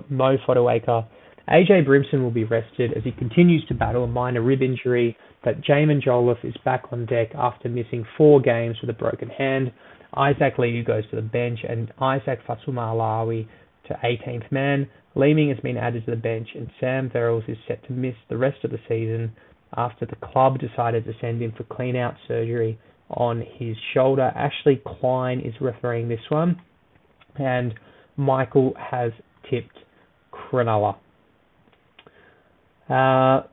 Mo 0.07 0.37
Fotuaika. 0.47 1.05
AJ 1.47 1.85
Brimson 1.85 2.23
will 2.23 2.31
be 2.31 2.43
rested 2.43 2.93
as 2.97 3.03
he 3.03 3.11
continues 3.11 3.63
to 3.67 3.75
battle 3.75 4.03
a 4.03 4.07
minor 4.07 4.41
rib 4.41 4.63
injury, 4.63 5.15
but 5.43 5.61
Jaimin 5.61 6.01
Jolliffe 6.01 6.43
is 6.43 6.55
back 6.65 6.85
on 6.91 7.05
deck 7.05 7.35
after 7.35 7.69
missing 7.69 8.03
four 8.17 8.41
games 8.41 8.77
with 8.81 8.89
a 8.89 8.93
broken 8.93 9.29
hand. 9.29 9.71
Isaac 10.15 10.57
Liu 10.57 10.83
goes 10.83 11.07
to 11.11 11.15
the 11.15 11.21
bench 11.21 11.59
and 11.67 11.93
Isaac 12.01 12.39
Fa'asuamaleaui 12.47 13.47
to 13.87 13.93
18th 14.03 14.51
man. 14.51 14.87
Leeming 15.13 15.49
has 15.49 15.59
been 15.59 15.77
added 15.77 16.05
to 16.05 16.11
the 16.11 16.17
bench, 16.17 16.49
and 16.55 16.69
Sam 16.79 17.11
Verrills 17.11 17.47
is 17.47 17.57
set 17.67 17.85
to 17.85 17.93
miss 17.93 18.15
the 18.27 18.37
rest 18.37 18.63
of 18.63 18.71
the 18.71 18.79
season 18.89 19.31
after 19.77 20.05
the 20.05 20.15
club 20.15 20.59
decided 20.59 21.05
to 21.05 21.13
send 21.21 21.41
him 21.41 21.53
for 21.55 21.63
clean 21.65 21.95
out 21.95 22.15
surgery 22.27 22.79
on 23.11 23.43
his 23.59 23.75
shoulder. 23.93 24.31
Ashley 24.35 24.81
Klein 24.85 25.41
is 25.41 25.53
refereeing 25.61 26.09
this 26.09 26.19
one, 26.29 26.59
and 27.35 27.75
Michael 28.17 28.73
has 28.79 29.11
tipped 29.49 29.77
Cronulla. 30.33 30.95
Uh, 32.89 33.43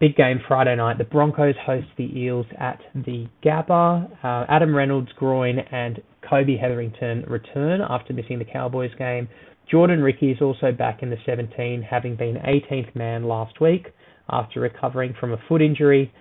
big 0.00 0.16
game 0.16 0.40
Friday 0.46 0.76
night. 0.76 0.98
The 0.98 1.04
Broncos 1.04 1.54
host 1.64 1.86
the 1.96 2.10
Eels 2.18 2.46
at 2.58 2.80
the 2.94 3.26
Gabba. 3.44 4.10
Uh, 4.24 4.46
Adam 4.48 4.74
Reynolds, 4.74 5.10
groin, 5.16 5.58
and 5.58 6.02
Kobe 6.28 6.56
Hetherington 6.56 7.24
return 7.28 7.80
after 7.86 8.12
missing 8.12 8.38
the 8.38 8.44
Cowboys 8.44 8.90
game. 8.98 9.28
Jordan 9.70 10.02
Riki 10.02 10.30
is 10.30 10.42
also 10.42 10.72
back 10.72 11.02
in 11.02 11.10
the 11.10 11.16
17, 11.24 11.82
having 11.82 12.16
been 12.16 12.36
18th 12.36 12.94
man 12.94 13.24
last 13.24 13.60
week 13.60 13.86
after 14.30 14.60
recovering 14.60 15.14
from 15.18 15.32
a 15.32 15.38
foot 15.48 15.62
injury. 15.62 16.12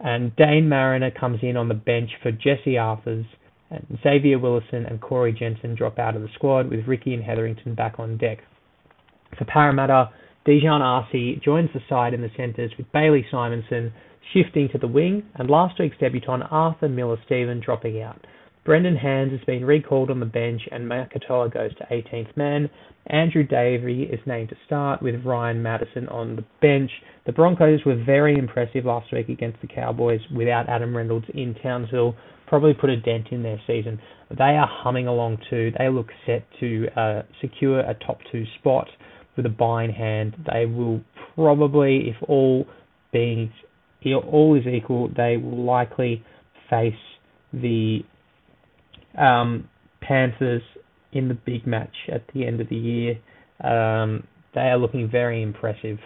And 0.00 0.34
Dane 0.36 0.68
Mariner 0.68 1.10
comes 1.10 1.40
in 1.42 1.56
on 1.56 1.68
the 1.68 1.74
bench 1.74 2.10
for 2.22 2.32
Jesse 2.32 2.74
Arthars. 2.74 3.26
And 3.70 3.98
Xavier 4.02 4.38
Willison 4.38 4.86
and 4.86 5.00
Corey 5.00 5.32
Jensen 5.32 5.76
drop 5.76 5.98
out 5.98 6.16
of 6.16 6.22
the 6.22 6.28
squad, 6.34 6.68
with 6.68 6.88
Riki 6.88 7.14
and 7.14 7.22
Hetherington 7.22 7.74
back 7.74 8.00
on 8.00 8.16
deck. 8.16 8.38
For 9.38 9.44
Parramatta, 9.44 10.10
Dijon 10.44 10.80
Arcee 10.80 11.42
joins 11.42 11.70
the 11.74 11.80
side 11.88 12.14
in 12.14 12.22
the 12.22 12.30
centres 12.36 12.72
with 12.78 12.90
Bailey 12.92 13.26
Simonsson 13.30 13.92
shifting 14.32 14.68
to 14.70 14.78
the 14.78 14.88
wing, 14.88 15.22
and 15.34 15.50
last 15.50 15.78
week's 15.78 15.98
debutant 15.98 16.44
Arthur 16.50 16.88
Miller 16.88 17.18
Stephen 17.26 17.60
dropping 17.60 18.00
out. 18.00 18.26
Brendan 18.64 18.96
Hands 18.96 19.30
has 19.32 19.40
been 19.46 19.64
recalled 19.64 20.10
on 20.10 20.20
the 20.20 20.26
bench 20.26 20.62
and 20.70 20.84
Makatoa 20.84 21.52
goes 21.52 21.74
to 21.76 21.86
18th 21.90 22.36
man. 22.36 22.70
Andrew 23.06 23.42
Davey 23.42 24.02
is 24.04 24.20
named 24.26 24.50
to 24.50 24.56
start 24.66 25.02
with 25.02 25.24
Ryan 25.24 25.62
Matterson 25.62 26.08
on 26.08 26.36
the 26.36 26.44
bench. 26.60 26.90
The 27.26 27.32
Broncos 27.32 27.84
were 27.84 28.02
very 28.04 28.38
impressive 28.38 28.84
last 28.84 29.12
week 29.12 29.28
against 29.28 29.60
the 29.60 29.66
Cowboys 29.66 30.20
without 30.34 30.68
Adam 30.68 30.94
Reynolds 30.94 31.26
in 31.34 31.54
Townsville. 31.62 32.14
Probably 32.46 32.74
put 32.74 32.90
a 32.90 33.00
dent 33.00 33.28
in 33.30 33.42
their 33.42 33.60
season. 33.66 33.98
They 34.30 34.56
are 34.56 34.68
humming 34.70 35.06
along 35.06 35.38
too. 35.48 35.72
They 35.78 35.88
look 35.88 36.08
set 36.26 36.46
to 36.60 36.86
uh, 36.96 37.22
secure 37.40 37.80
a 37.80 37.94
top 37.94 38.18
two 38.30 38.44
spot 38.58 38.88
with 39.42 39.50
a 39.50 39.54
bye 39.54 39.84
in 39.84 39.90
hand. 39.90 40.36
They 40.52 40.66
will 40.66 41.00
probably, 41.34 42.10
if 42.10 42.16
all 42.28 42.66
being 43.12 43.52
all 44.30 44.56
is 44.58 44.66
equal, 44.66 45.10
they 45.16 45.36
will 45.36 45.64
likely 45.64 46.24
face 46.68 46.94
the 47.52 48.00
um, 49.18 49.68
Panthers 50.00 50.62
in 51.12 51.28
the 51.28 51.34
big 51.34 51.66
match 51.66 51.94
at 52.12 52.22
the 52.32 52.46
end 52.46 52.60
of 52.60 52.68
the 52.68 52.76
year. 52.76 53.18
Um, 53.62 54.24
they 54.54 54.60
are 54.60 54.78
looking 54.78 55.10
very 55.10 55.42
impressive 55.42 55.98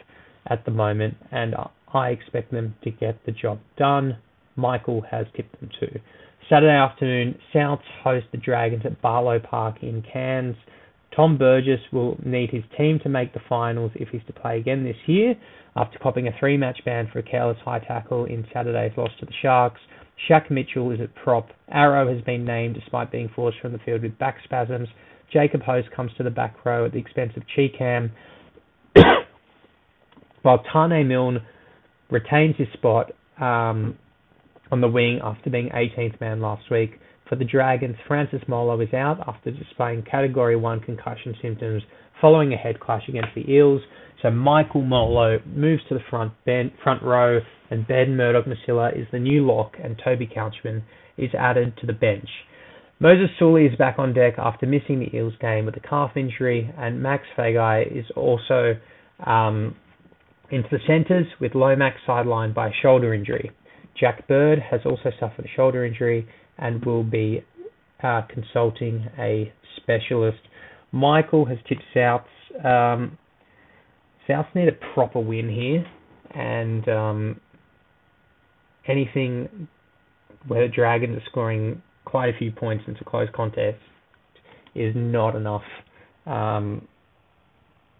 at 0.47 0.65
the 0.65 0.71
moment, 0.71 1.17
and 1.31 1.55
I 1.93 2.09
expect 2.09 2.51
them 2.53 2.75
to 2.85 2.91
get 2.91 3.25
the 3.27 3.33
job 3.33 3.61
done. 3.77 4.19
Michael 4.57 5.03
has 5.11 5.27
tipped 5.37 5.59
them 5.61 5.71
too. 5.81 6.01
Saturday 6.49 6.75
afternoon, 6.75 7.39
Souths 7.55 7.81
host 8.03 8.27
the 8.33 8.39
Dragons 8.39 8.83
at 8.85 9.01
Barlow 9.01 9.39
Park 9.39 9.77
in 9.83 10.03
Cairns. 10.13 10.57
Tom 11.15 11.39
Burgess 11.39 11.81
will 11.93 12.19
need 12.25 12.51
his 12.51 12.65
team 12.77 12.99
to 13.03 13.09
make 13.09 13.33
the 13.35 13.41
finals 13.49 13.93
if 13.95 14.09
he's 14.09 14.23
to 14.27 14.33
play 14.33 14.59
again 14.59 14.85
this 14.85 14.97
year 15.07 15.35
after 15.77 15.99
copping 15.99 16.29
a 16.29 16.31
three 16.39 16.57
match 16.57 16.81
ban 16.85 17.09
for 17.13 17.19
a 17.19 17.23
careless 17.23 17.59
high 17.65 17.79
tackle 17.79 18.25
in 18.25 18.47
Saturday's 18.53 18.93
loss 18.97 19.11
to 19.21 19.27
the 19.27 19.33
Sharks. 19.43 19.81
Shaq 20.29 20.51
Mitchell 20.51 20.91
is 20.93 21.01
at 21.01 21.15
prop. 21.15 21.49
Arrow 21.71 22.13
has 22.13 22.23
been 22.25 22.45
named 22.45 22.75
despite 22.75 23.11
being 23.11 23.29
forced 23.35 23.59
from 23.61 23.73
the 23.73 23.79
field 23.79 24.03
with 24.03 24.17
back 24.19 24.39
spasms. 24.45 24.89
Jacob 25.33 25.63
Host 25.63 25.89
comes 25.95 26.13
to 26.17 26.23
the 26.23 26.31
back 26.31 26.65
row 26.65 26.87
at 26.87 26.93
the 26.93 26.99
expense 26.99 27.33
of 27.37 27.43
Chee-Kam, 27.55 28.13
while 30.43 30.63
Taane 30.73 31.07
Milne 31.07 31.41
retains 32.11 32.55
his 32.57 32.69
spot 32.75 33.11
um, 33.41 33.99
on 34.71 34.81
the 34.81 34.89
wing 34.89 35.21
after 35.23 35.51
being 35.51 35.71
18th 35.71 36.21
man 36.21 36.41
last 36.41 36.71
week. 36.71 37.01
For 37.29 37.37
the 37.37 37.45
Dragons, 37.45 37.97
Francis 38.07 38.43
Molo 38.47 38.79
is 38.81 38.93
out 38.93 39.25
after 39.27 39.51
displaying 39.51 40.03
Category 40.03 40.57
1 40.57 40.81
concussion 40.81 41.35
symptoms 41.41 41.83
following 42.21 42.53
a 42.53 42.57
head 42.57 42.81
clash 42.81 43.09
against 43.09 43.35
the 43.35 43.51
Eels. 43.51 43.81
So 44.23 44.31
Michael 44.31 44.83
Molo 44.83 45.39
moves 45.47 45.83
to 45.89 45.95
the 45.95 46.05
front 46.11 46.33
ben, 46.45 46.71
front 46.83 47.03
row, 47.03 47.41
and 47.71 47.87
Ben 47.87 48.17
Murdoch 48.17 48.45
Masila 48.45 48.99
is 48.99 49.07
the 49.11 49.19
new 49.19 49.47
lock, 49.47 49.75
and 49.83 50.01
Toby 50.05 50.27
Couchman 50.27 50.83
is 51.17 51.31
added 51.39 51.77
to 51.79 51.87
the 51.87 51.93
bench. 51.95 52.29
Moses 53.01 53.31
Suli 53.39 53.67
is 53.67 53.77
back 53.77 53.99
on 53.99 54.13
deck 54.13 54.35
after 54.39 54.67
missing 54.67 55.01
the 55.01 55.17
Eels 55.17 55.35
game 55.41 55.67
with 55.67 55.77
a 55.77 55.81
calf 55.81 56.13
injury, 56.17 56.73
and 56.79 57.03
Max 57.03 57.25
Feagai 57.37 57.99
is 57.99 58.05
also 58.17 58.77
um, 59.27 59.75
into 60.51 60.69
the 60.71 60.79
centres 60.87 61.27
with 61.41 61.55
Lomax 61.55 61.97
sidelined 62.07 62.55
by 62.55 62.69
a 62.69 62.73
shoulder 62.83 63.15
injury. 63.15 63.51
Jack 63.99 64.27
Bird 64.29 64.59
has 64.59 64.81
also 64.85 65.11
suffered 65.19 65.45
a 65.45 65.57
shoulder 65.57 65.85
injury 65.85 66.27
and 66.59 66.85
will 66.85 67.03
be 67.03 67.45
uh, 68.03 68.23
consulting 68.33 69.09
a 69.19 69.53
specialist. 69.77 70.39
Michael 70.93 71.45
has 71.47 71.59
tipped 71.69 71.83
Souths. 71.95 72.25
Um, 72.65 73.19
Souths 74.29 74.55
need 74.55 74.69
a 74.69 74.95
proper 74.95 75.21
win 75.21 75.49
here, 75.49 75.85
and 76.35 76.89
um, 76.89 77.41
anything 78.87 79.69
where 80.47 80.67
the 80.67 80.73
Dragons 80.73 81.17
are 81.17 81.25
scoring 81.31 81.83
quite 82.05 82.29
a 82.35 82.39
few 82.39 82.53
points 82.53 82.85
into 82.87 83.03
close 83.05 83.29
contest 83.35 83.79
is 84.75 84.93
not 84.95 85.35
enough 85.35 85.63
um, 86.27 86.87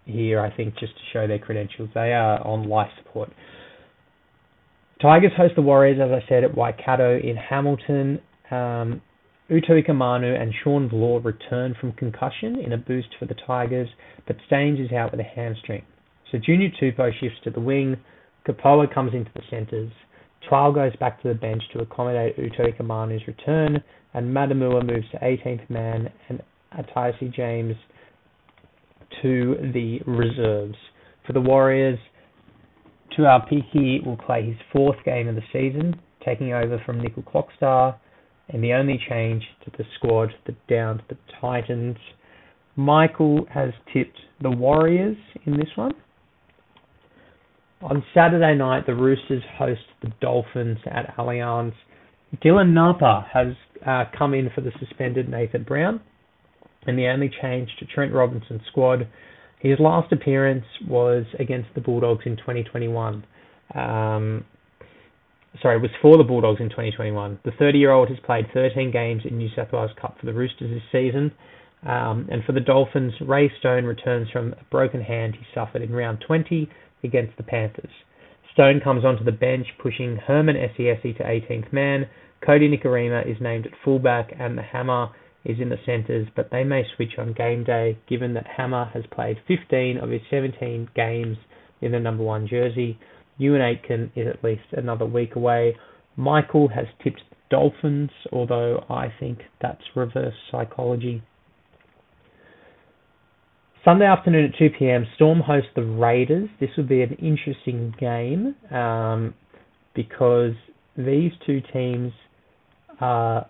here, 0.05 0.39
I 0.39 0.55
think, 0.55 0.77
just 0.77 0.93
to 0.93 1.01
show 1.11 1.27
their 1.27 1.39
credentials. 1.39 1.89
They 1.93 2.13
are 2.13 2.45
on 2.45 2.69
life 2.69 2.89
support. 3.03 3.31
Tigers 5.01 5.31
host 5.35 5.55
the 5.55 5.61
Warriors, 5.61 5.99
as 6.01 6.11
I 6.11 6.27
said, 6.29 6.43
at 6.43 6.55
Waikato 6.55 7.17
in 7.17 7.35
Hamilton. 7.35 8.21
Um, 8.51 9.01
Uto 9.49 10.41
and 10.41 10.53
Shawn 10.63 10.87
Blore 10.87 11.21
return 11.21 11.75
from 11.79 11.91
concussion 11.93 12.59
in 12.59 12.73
a 12.73 12.77
boost 12.77 13.09
for 13.19 13.25
the 13.25 13.35
Tigers, 13.45 13.89
but 14.25 14.37
Staines 14.47 14.79
is 14.79 14.91
out 14.91 15.11
with 15.11 15.19
a 15.19 15.23
hamstring. 15.23 15.83
So 16.31 16.39
Junior 16.43 16.69
Tupou 16.81 17.11
shifts 17.19 17.37
to 17.43 17.51
the 17.51 17.59
wing, 17.59 17.97
Kepaoa 18.47 18.91
comes 18.91 19.13
into 19.13 19.31
the 19.35 19.43
centres, 19.49 19.91
Twal 20.49 20.71
goes 20.71 20.95
back 20.97 21.21
to 21.21 21.27
the 21.27 21.33
bench 21.35 21.63
to 21.73 21.79
accommodate 21.79 22.37
Uto 22.37 22.71
Ikamanu's 22.71 23.25
return, 23.27 23.83
and 24.13 24.35
Matamua 24.35 24.85
moves 24.85 25.09
to 25.11 25.17
18th 25.19 25.69
man 25.69 26.11
and 26.29 26.41
Ataisi 26.77 27.33
James 27.33 27.75
to 29.21 29.55
the 29.73 29.99
reserves. 30.05 30.75
For 31.25 31.33
the 31.33 31.41
Warriors, 31.41 31.99
Tuaupiki 33.17 34.05
will 34.05 34.17
play 34.17 34.45
his 34.45 34.57
fourth 34.71 34.97
game 35.05 35.27
of 35.27 35.35
the 35.35 35.43
season, 35.53 35.99
taking 36.23 36.53
over 36.53 36.81
from 36.85 37.01
Nicoll-Klokstad, 37.01 37.95
and 38.49 38.63
the 38.63 38.73
only 38.73 38.99
change 39.09 39.43
to 39.63 39.71
the 39.77 39.83
squad 39.95 40.29
the 40.45 40.55
down 40.69 40.97
to 40.97 41.03
the 41.09 41.17
Titans. 41.41 41.97
Michael 42.75 43.45
has 43.53 43.71
tipped 43.93 44.19
the 44.41 44.51
Warriors 44.51 45.17
in 45.45 45.53
this 45.57 45.69
one. 45.75 45.93
On 47.81 48.03
Saturday 48.13 48.55
night, 48.55 48.85
the 48.85 48.95
Roosters 48.95 49.43
host 49.57 49.81
the 50.01 50.11
Dolphins 50.21 50.79
at 50.85 51.15
Allianz. 51.17 51.73
Dylan 52.43 52.73
Napa 52.73 53.27
has 53.31 53.53
uh, 53.85 54.05
come 54.17 54.33
in 54.33 54.49
for 54.53 54.61
the 54.61 54.71
suspended 54.79 55.29
Nathan 55.29 55.63
Brown, 55.63 56.01
and 56.87 56.97
the 56.97 57.07
only 57.07 57.29
change 57.41 57.69
to 57.79 57.85
Trent 57.85 58.13
Robinson's 58.13 58.61
squad. 58.71 59.07
His 59.59 59.79
last 59.79 60.11
appearance 60.11 60.65
was 60.87 61.25
against 61.39 61.69
the 61.75 61.81
Bulldogs 61.81 62.23
in 62.25 62.37
2021. 62.37 63.25
Um, 63.73 64.45
sorry, 65.61 65.79
was 65.79 65.91
for 66.01 66.17
the 66.17 66.23
Bulldogs 66.23 66.59
in 66.59 66.69
2021. 66.69 67.39
The 67.43 67.51
30-year-old 67.51 68.09
has 68.09 68.17
played 68.25 68.45
13 68.53 68.91
games 68.91 69.23
in 69.25 69.37
New 69.37 69.49
South 69.55 69.71
Wales 69.71 69.91
Cup 69.99 70.17
for 70.19 70.25
the 70.25 70.33
Roosters 70.33 70.69
this 70.69 70.83
season. 70.91 71.31
Um, 71.85 72.27
and 72.31 72.43
for 72.43 72.51
the 72.51 72.59
Dolphins, 72.59 73.13
Ray 73.21 73.51
Stone 73.59 73.85
returns 73.85 74.29
from 74.31 74.53
a 74.53 74.63
broken 74.71 75.01
hand 75.01 75.35
he 75.35 75.45
suffered 75.53 75.81
in 75.81 75.93
round 75.93 76.23
20 76.25 76.69
against 77.03 77.37
the 77.37 77.43
Panthers. 77.43 77.91
Stone 78.53 78.81
comes 78.83 79.05
onto 79.05 79.23
the 79.23 79.31
bench, 79.31 79.67
pushing 79.81 80.15
Herman 80.15 80.55
Ese'ese 80.55 81.17
to 81.17 81.23
18th 81.23 81.71
man. 81.71 82.07
Kodi 82.41 82.69
Nikorima 82.69 83.29
is 83.29 83.37
named 83.41 83.65
at 83.65 83.73
fullback, 83.83 84.31
and 84.39 84.57
the 84.57 84.63
Hammer 84.63 85.09
is 85.43 85.59
in 85.59 85.69
the 85.69 85.77
centres, 85.85 86.27
but 86.35 86.49
they 86.51 86.63
may 86.63 86.83
switch 86.95 87.13
on 87.17 87.33
game 87.33 87.63
day, 87.63 87.97
given 88.07 88.33
that 88.33 88.47
Hammer 88.47 88.85
has 88.93 89.03
played 89.11 89.37
15 89.47 89.97
of 89.97 90.09
his 90.09 90.21
17 90.29 90.89
games 90.95 91.37
in 91.81 91.91
the 91.91 91.99
number 91.99 92.23
one 92.23 92.47
jersey. 92.47 92.97
Euan 93.39 93.61
Aitken 93.61 94.11
is 94.15 94.27
at 94.27 94.43
least 94.43 94.63
another 94.71 95.05
week 95.05 95.35
away. 95.35 95.75
Michael 96.15 96.69
has 96.69 96.85
tipped 97.03 97.21
the 97.29 97.35
Dolphins, 97.49 98.09
although 98.31 98.83
I 98.89 99.13
think 99.19 99.39
that's 99.61 99.81
reverse 99.95 100.33
psychology. 100.51 101.21
Sunday 103.83 104.05
afternoon 104.05 104.45
at 104.45 104.57
2 104.57 104.69
p.m., 104.79 105.05
Storm 105.15 105.41
host 105.41 105.67
the 105.75 105.83
Raiders. 105.83 106.49
This 106.59 106.69
would 106.75 106.89
be 106.89 107.03
an 107.03 107.13
interesting 107.21 107.93
game 107.99 108.55
um, 108.75 109.35
because 109.93 110.53
these 110.97 111.31
two 111.45 111.61
teams 111.71 112.11
are 112.99 113.47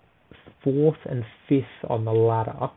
fourth 0.62 0.98
and 1.08 1.24
fifth 1.48 1.64
on 1.88 2.04
the 2.04 2.12
ladder. 2.12 2.70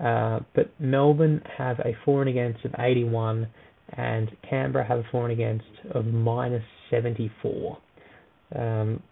Uh, 0.00 0.40
but 0.54 0.70
Melbourne 0.78 1.42
have 1.56 1.80
a 1.80 1.96
for 2.04 2.20
and 2.20 2.28
against 2.30 2.64
of 2.64 2.72
81, 2.78 3.48
and 3.90 4.30
Canberra 4.48 4.86
have 4.86 4.98
a 4.98 5.04
for 5.10 5.24
and 5.24 5.32
against 5.32 5.64
of 5.92 6.06
minus 6.06 6.64
74. 6.90 7.78
Um, 8.54 9.02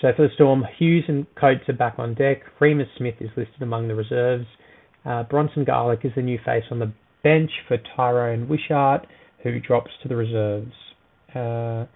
so 0.00 0.08
for 0.14 0.28
the 0.28 0.34
Storm, 0.34 0.64
Hughes 0.78 1.04
and 1.08 1.26
Coates 1.36 1.68
are 1.68 1.72
back 1.74 1.94
on 1.98 2.14
deck. 2.14 2.42
Reimis 2.60 2.88
Smith 2.98 3.14
is 3.20 3.30
listed 3.36 3.62
among 3.62 3.88
the 3.88 3.94
reserves. 3.94 4.46
Uh, 5.04 5.22
Bronson 5.22 5.64
Garlick 5.64 6.00
is 6.04 6.12
the 6.14 6.22
new 6.22 6.38
face 6.44 6.64
on 6.70 6.78
the 6.78 6.92
bench 7.22 7.50
for 7.66 7.78
Tyran 7.78 8.48
Wishart, 8.48 9.06
who 9.42 9.58
drops 9.60 9.90
to 10.02 10.08
the 10.08 10.16
reserves. 10.16 10.72
Uh, 11.30 11.86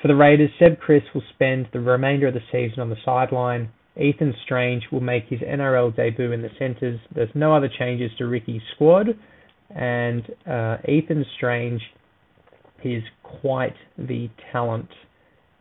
for 0.00 0.08
the 0.08 0.16
Raiders, 0.16 0.50
Seb 0.58 0.80
Kris 0.80 1.02
will 1.14 1.22
spend 1.34 1.68
the 1.72 1.80
remainder 1.80 2.26
of 2.26 2.34
the 2.34 2.40
season 2.50 2.80
on 2.80 2.90
the 2.90 2.96
sideline. 3.04 3.70
Ethan 4.00 4.34
Strange 4.44 4.84
will 4.90 5.00
make 5.00 5.24
his 5.28 5.40
NRL 5.40 5.94
debut 5.94 6.32
in 6.32 6.42
the 6.42 6.48
centres. 6.58 6.98
There's 7.14 7.30
no 7.34 7.54
other 7.54 7.68
changes 7.78 8.10
to 8.18 8.26
Ricky's 8.26 8.62
squad, 8.74 9.08
and 9.74 10.22
uh, 10.46 10.76
Ethan 10.88 11.24
Strange 11.36 11.80
is 12.84 13.02
quite 13.22 13.74
the 13.98 14.28
talent, 14.52 14.88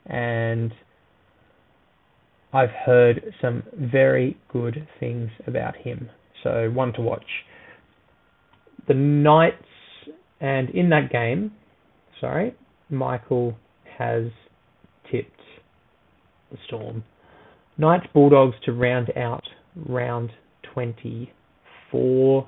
and 0.05 0.71
I've 2.53 2.71
heard 2.85 3.33
some 3.41 3.63
very 3.75 4.37
good 4.51 4.87
things 4.99 5.29
about 5.45 5.75
him. 5.75 6.09
So 6.43 6.69
one 6.73 6.93
to 6.93 7.01
watch. 7.01 7.25
The 8.87 8.93
Knights, 8.93 9.55
and 10.39 10.69
in 10.71 10.89
that 10.89 11.11
game, 11.11 11.51
sorry, 12.19 12.55
Michael 12.89 13.55
has 13.97 14.25
tipped 15.11 15.39
the 16.51 16.57
Storm. 16.67 17.03
Knights 17.77 18.07
Bulldogs 18.13 18.55
to 18.65 18.73
round 18.73 19.11
out 19.15 19.43
round 19.75 20.31
24. 20.73 22.47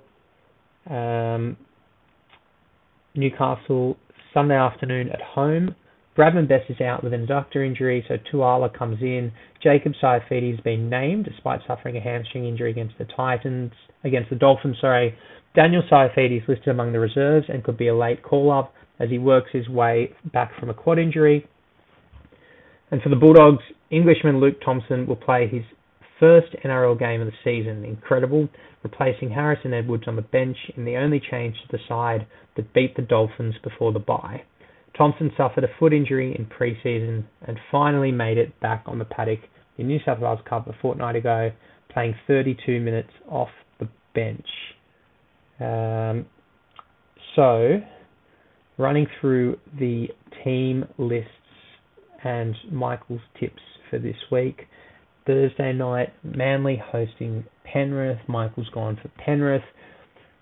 Um, 0.89 1.57
Newcastle 3.15 3.97
Sunday 4.33 4.55
afternoon 4.55 5.09
at 5.09 5.21
home. 5.21 5.75
Bradman 6.17 6.47
Best 6.47 6.69
is 6.69 6.81
out 6.81 7.03
with 7.03 7.13
an 7.13 7.25
adductor 7.25 7.65
injury, 7.65 8.03
so 8.07 8.15
Tuala 8.31 8.69
comes 8.69 9.01
in. 9.01 9.31
Jacob 9.63 9.93
Saifiti 10.01 10.51
has 10.51 10.59
been 10.59 10.89
named 10.89 11.25
despite 11.25 11.61
suffering 11.65 11.95
a 11.95 12.01
hamstring 12.01 12.45
injury 12.45 12.71
against 12.71 12.97
the 12.97 13.05
Titans, 13.05 13.71
against 14.03 14.29
the 14.29 14.35
Dolphins, 14.35 14.77
sorry. 14.81 15.15
Daniel 15.55 15.83
Saifiti 15.89 16.41
is 16.41 16.47
listed 16.47 16.69
among 16.69 16.91
the 16.91 16.99
reserves 16.99 17.45
and 17.49 17.63
could 17.63 17.77
be 17.77 17.87
a 17.87 17.95
late 17.95 18.23
call-up 18.23 18.73
as 18.99 19.09
he 19.09 19.17
works 19.17 19.49
his 19.51 19.67
way 19.69 20.13
back 20.33 20.51
from 20.59 20.69
a 20.69 20.73
quad 20.73 20.99
injury. 20.99 21.47
And 22.91 23.01
for 23.01 23.09
the 23.09 23.15
Bulldogs, 23.15 23.63
Englishman 23.89 24.39
Luke 24.39 24.57
Thompson 24.63 25.07
will 25.07 25.15
play 25.15 25.47
his 25.47 25.63
first 26.21 26.55
NRL 26.63 26.97
game 26.97 27.19
of 27.19 27.27
the 27.27 27.33
season. 27.43 27.83
Incredible, 27.83 28.47
replacing 28.83 29.31
Harrison 29.31 29.73
Edwards 29.73 30.05
on 30.07 30.15
the 30.15 30.21
bench 30.21 30.55
in 30.77 30.85
the 30.85 30.95
only 30.95 31.19
change 31.19 31.55
to 31.55 31.77
the 31.77 31.83
side 31.89 32.27
that 32.55 32.73
beat 32.73 32.95
the 32.95 33.01
Dolphins 33.01 33.55
before 33.61 33.91
the 33.91 33.99
bye. 33.99 34.43
Thompson 34.97 35.31
suffered 35.35 35.63
a 35.63 35.69
foot 35.79 35.93
injury 35.93 36.35
in 36.37 36.45
pre-season 36.45 37.27
and 37.47 37.57
finally 37.71 38.11
made 38.11 38.37
it 38.37 38.57
back 38.59 38.83
on 38.85 38.99
the 38.99 39.05
paddock 39.05 39.39
in 39.77 39.87
New 39.87 39.99
South 40.05 40.19
Wales 40.19 40.39
Cup 40.47 40.67
a 40.67 40.73
fortnight 40.81 41.15
ago, 41.15 41.51
playing 41.91 42.13
32 42.27 42.79
minutes 42.79 43.11
off 43.27 43.49
the 43.79 43.87
bench. 44.13 44.47
Um, 45.59 46.25
so, 47.35 47.79
running 48.77 49.07
through 49.19 49.57
the 49.79 50.07
team 50.43 50.85
lists 50.97 51.29
and 52.23 52.55
Michael's 52.71 53.21
tips 53.39 53.61
for 53.89 53.99
this 53.99 54.15
week. 54.31 54.67
Thursday 55.25 55.73
night, 55.73 56.09
Manly 56.23 56.81
hosting 56.83 57.45
Penrith. 57.63 58.19
Michael's 58.27 58.69
gone 58.73 58.97
for 59.01 59.09
Penrith. 59.23 59.63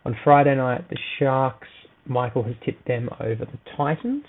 On 0.05 0.15
Friday 0.23 0.55
night, 0.55 0.89
the 0.89 0.97
Sharks. 1.17 1.67
Michael 2.05 2.43
has 2.43 2.55
tipped 2.65 2.87
them 2.87 3.09
over 3.19 3.45
the 3.45 3.59
Titans. 3.77 4.23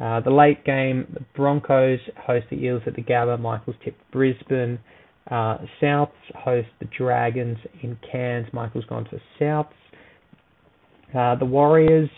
Uh, 0.00 0.20
the 0.20 0.30
late 0.30 0.64
game, 0.64 1.06
the 1.12 1.20
Broncos 1.36 1.98
host 2.16 2.46
the 2.50 2.56
Eels 2.56 2.82
at 2.86 2.94
the 2.94 3.02
Gabba. 3.02 3.38
Michael's 3.38 3.76
tipped 3.84 4.00
Brisbane. 4.10 4.78
Uh, 5.30 5.58
Souths 5.82 6.08
host 6.34 6.68
the 6.78 6.86
Dragons 6.96 7.58
in 7.82 7.98
Cairns. 8.10 8.46
Michael's 8.52 8.84
gone 8.86 9.06
for 9.10 9.20
Souths. 9.40 9.68
Uh, 11.14 11.38
the 11.38 11.44
Warriors 11.44 12.08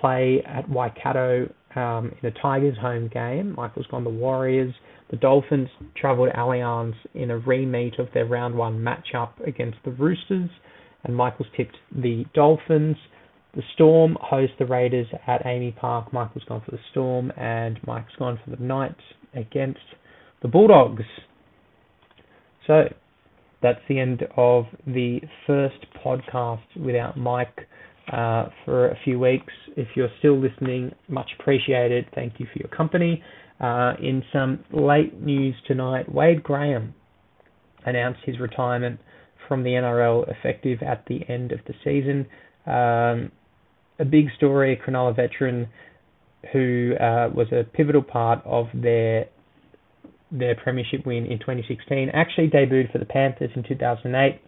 play 0.00 0.42
at 0.46 0.68
Waikato 0.68 1.48
um, 1.74 2.12
in 2.22 2.28
a 2.28 2.42
Tigers 2.42 2.76
home 2.78 3.08
game. 3.12 3.54
Michael's 3.56 3.86
gone 3.86 4.04
the 4.04 4.10
Warriors. 4.10 4.74
The 5.12 5.18
Dolphins 5.18 5.68
travel 5.94 6.24
to 6.24 6.32
Allianz 6.32 6.94
in 7.12 7.30
a 7.30 7.38
remeet 7.38 7.98
of 7.98 8.08
their 8.14 8.24
round 8.24 8.54
one 8.54 8.78
matchup 8.80 9.46
against 9.46 9.76
the 9.84 9.90
Roosters, 9.90 10.48
and 11.04 11.14
Michael's 11.14 11.50
tipped 11.54 11.76
the 11.94 12.24
Dolphins. 12.34 12.96
The 13.54 13.62
Storm 13.74 14.16
host 14.18 14.54
the 14.58 14.64
Raiders 14.64 15.06
at 15.26 15.44
AAMI 15.44 15.76
Park. 15.76 16.14
Michael's 16.14 16.44
gone 16.44 16.62
for 16.64 16.70
the 16.70 16.80
Storm, 16.92 17.30
and 17.36 17.78
Mike's 17.86 18.14
gone 18.18 18.40
for 18.42 18.56
the 18.56 18.62
Knights 18.62 19.02
against 19.34 19.80
the 20.40 20.48
Bulldogs. 20.48 21.04
So 22.66 22.84
that's 23.60 23.80
the 23.90 24.00
end 24.00 24.22
of 24.38 24.64
the 24.86 25.20
first 25.46 25.84
podcast 26.02 26.62
without 26.74 27.18
Mike 27.18 27.68
uh, 28.10 28.46
for 28.64 28.88
a 28.88 28.98
few 29.04 29.18
weeks. 29.18 29.52
If 29.76 29.88
you're 29.94 30.08
still 30.20 30.40
listening, 30.40 30.92
much 31.08 31.28
appreciated. 31.38 32.06
Thank 32.14 32.40
you 32.40 32.46
for 32.46 32.58
your 32.58 32.68
company. 32.74 33.22
Uh, 33.62 33.94
in 34.02 34.24
some 34.32 34.64
late 34.72 35.20
news 35.20 35.54
tonight, 35.68 36.12
Wade 36.12 36.42
Graham 36.42 36.94
announced 37.86 38.20
his 38.24 38.40
retirement 38.40 38.98
from 39.46 39.62
the 39.62 39.70
NRL 39.70 40.28
effective 40.28 40.82
at 40.82 41.04
the 41.06 41.20
end 41.28 41.52
of 41.52 41.60
the 41.66 41.74
season. 41.84 42.26
Um, 42.66 43.30
a 43.98 44.04
big 44.04 44.26
story, 44.36 44.72
a 44.72 44.76
Cronulla 44.76 45.14
veteran 45.14 45.68
who 46.52 46.94
uh, 46.98 47.28
was 47.32 47.46
a 47.52 47.62
pivotal 47.62 48.02
part 48.02 48.40
of 48.44 48.66
their 48.74 49.26
their 50.32 50.54
premiership 50.56 51.04
win 51.04 51.26
in 51.26 51.38
2016. 51.38 52.10
Actually 52.14 52.48
debuted 52.48 52.90
for 52.90 52.98
the 52.98 53.04
Panthers 53.04 53.50
in 53.54 53.62
2008 53.62 54.40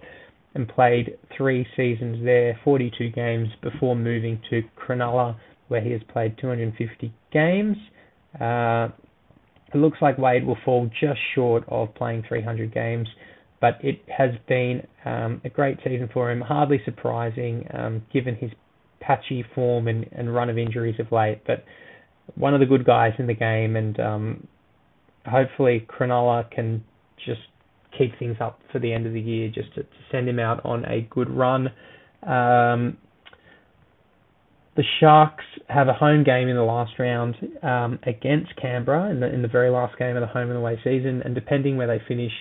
and 0.55 0.69
played 0.69 1.19
three 1.37 1.67
seasons 1.77 2.25
there, 2.25 2.59
42 2.65 3.11
games 3.11 3.49
before 3.63 3.95
moving 3.95 4.41
to 4.49 4.63
Cronulla, 4.79 5.37
where 5.69 5.83
he 5.83 5.91
has 5.91 6.01
played 6.11 6.39
250 6.39 7.13
games. 7.33 7.77
Uh, 8.41 8.89
it 9.75 9.79
looks 9.79 9.99
like 10.01 10.19
Wade 10.19 10.47
will 10.47 10.59
fall 10.65 10.89
just 11.01 11.19
short 11.35 11.65
of 11.69 11.95
playing 11.95 12.25
300 12.29 12.73
games, 12.73 13.09
but 13.61 13.79
it 13.83 14.03
has 14.09 14.31
been 14.49 14.87
um, 15.05 15.41
a 15.45 15.51
great 15.51 15.79
season 15.85 16.09
for 16.13 16.31
him. 16.31 16.41
Hardly 16.41 16.81
surprising, 16.85 17.67
um, 17.75 18.03
given 18.13 18.37
his 18.37 18.51
patchy 19.01 19.45
form 19.55 19.89
and, 19.89 20.07
and, 20.13 20.35
run 20.35 20.49
of 20.49 20.57
injuries 20.57 20.99
of 20.99 21.13
late. 21.13 21.43
But 21.47 21.65
one 22.37 22.55
of 22.55 22.61
the 22.61 22.67
good 22.67 22.87
guys 22.87 23.13
in 23.19 23.27
the 23.27 23.35
game, 23.35 23.77
and 23.77 23.99
um, 24.01 24.47
hopefully 25.27 25.87
Cronulla 25.89 26.51
can 26.51 26.85
just 27.27 27.41
keep 27.99 28.19
things 28.19 28.37
up 28.41 28.61
for 28.73 28.79
the 28.79 28.93
end 28.93 29.07
of 29.07 29.13
the 29.13 29.21
year, 29.21 29.49
just 29.49 29.75
to, 29.75 29.83
to 29.83 29.89
send 30.11 30.29
him 30.29 30.39
out 30.39 30.65
on 30.65 30.85
a 30.85 31.03
good 31.11 31.31
run. 31.31 31.69
Um, 32.23 32.97
the 34.77 34.85
Sharks 35.01 35.45
have 35.69 35.89
a 35.89 35.93
home 35.93 36.25
game 36.25 36.49
in 36.49 36.57
the 36.57 36.63
last 36.63 36.99
round 36.99 37.37
um, 37.63 37.99
against 38.07 38.55
Canberra 38.61 39.11
in 39.11 39.21
the 39.21 39.33
in 39.33 39.43
the 39.43 39.49
very 39.49 39.71
last 39.71 39.97
game 39.99 40.17
of 40.17 40.21
the 40.21 40.27
home 40.27 40.49
and 40.49 40.59
away 40.59 40.79
season, 40.83 41.23
and 41.25 41.35
depending 41.35 41.77
where 41.77 41.87
they 41.87 42.03
finish, 42.07 42.33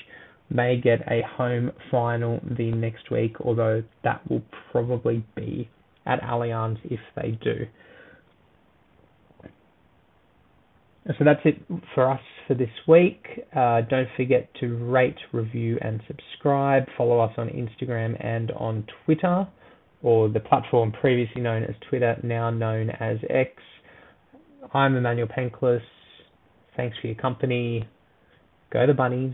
may 0.50 0.80
get 0.80 1.02
a 1.12 1.22
home 1.38 1.72
final 1.92 2.40
the 2.58 2.72
next 2.72 3.12
week. 3.12 3.36
Although 3.42 3.84
that 4.04 4.28
will 4.30 4.42
probably 4.72 5.24
be 5.36 5.70
at 6.06 6.22
Allianz 6.22 6.78
if 6.86 7.00
they 7.16 7.38
do. 7.44 7.68
So 11.06 11.26
that's 11.26 11.42
it 11.44 11.62
for 11.94 12.10
us 12.10 12.22
for 12.48 12.54
this 12.54 12.70
week. 12.88 13.26
Uh, 13.54 13.82
don't 13.82 14.08
forget 14.16 14.50
to 14.62 14.78
rate, 14.78 15.18
review, 15.34 15.78
and 15.82 16.02
subscribe. 16.08 16.84
Follow 16.98 17.20
us 17.20 17.34
on 17.38 17.50
Instagram 17.50 18.16
and 18.26 18.52
on 18.52 18.88
Twitter 19.06 19.46
or 20.04 20.30
the 20.30 20.40
platform 20.40 20.92
previously 20.92 21.42
known 21.42 21.64
as 21.64 21.76
Twitter, 21.90 22.20
now 22.24 22.50
known 22.50 22.90
as 22.92 23.18
X. 23.30 23.52
I'm 24.74 24.96
Emmanuel 24.96 25.28
Penklis. 25.28 25.82
Thanks 26.76 26.98
for 27.02 27.08
your 27.08 27.16
company. 27.16 27.88
Go 28.72 28.86
the 28.86 28.94
bunnies. 28.94 29.34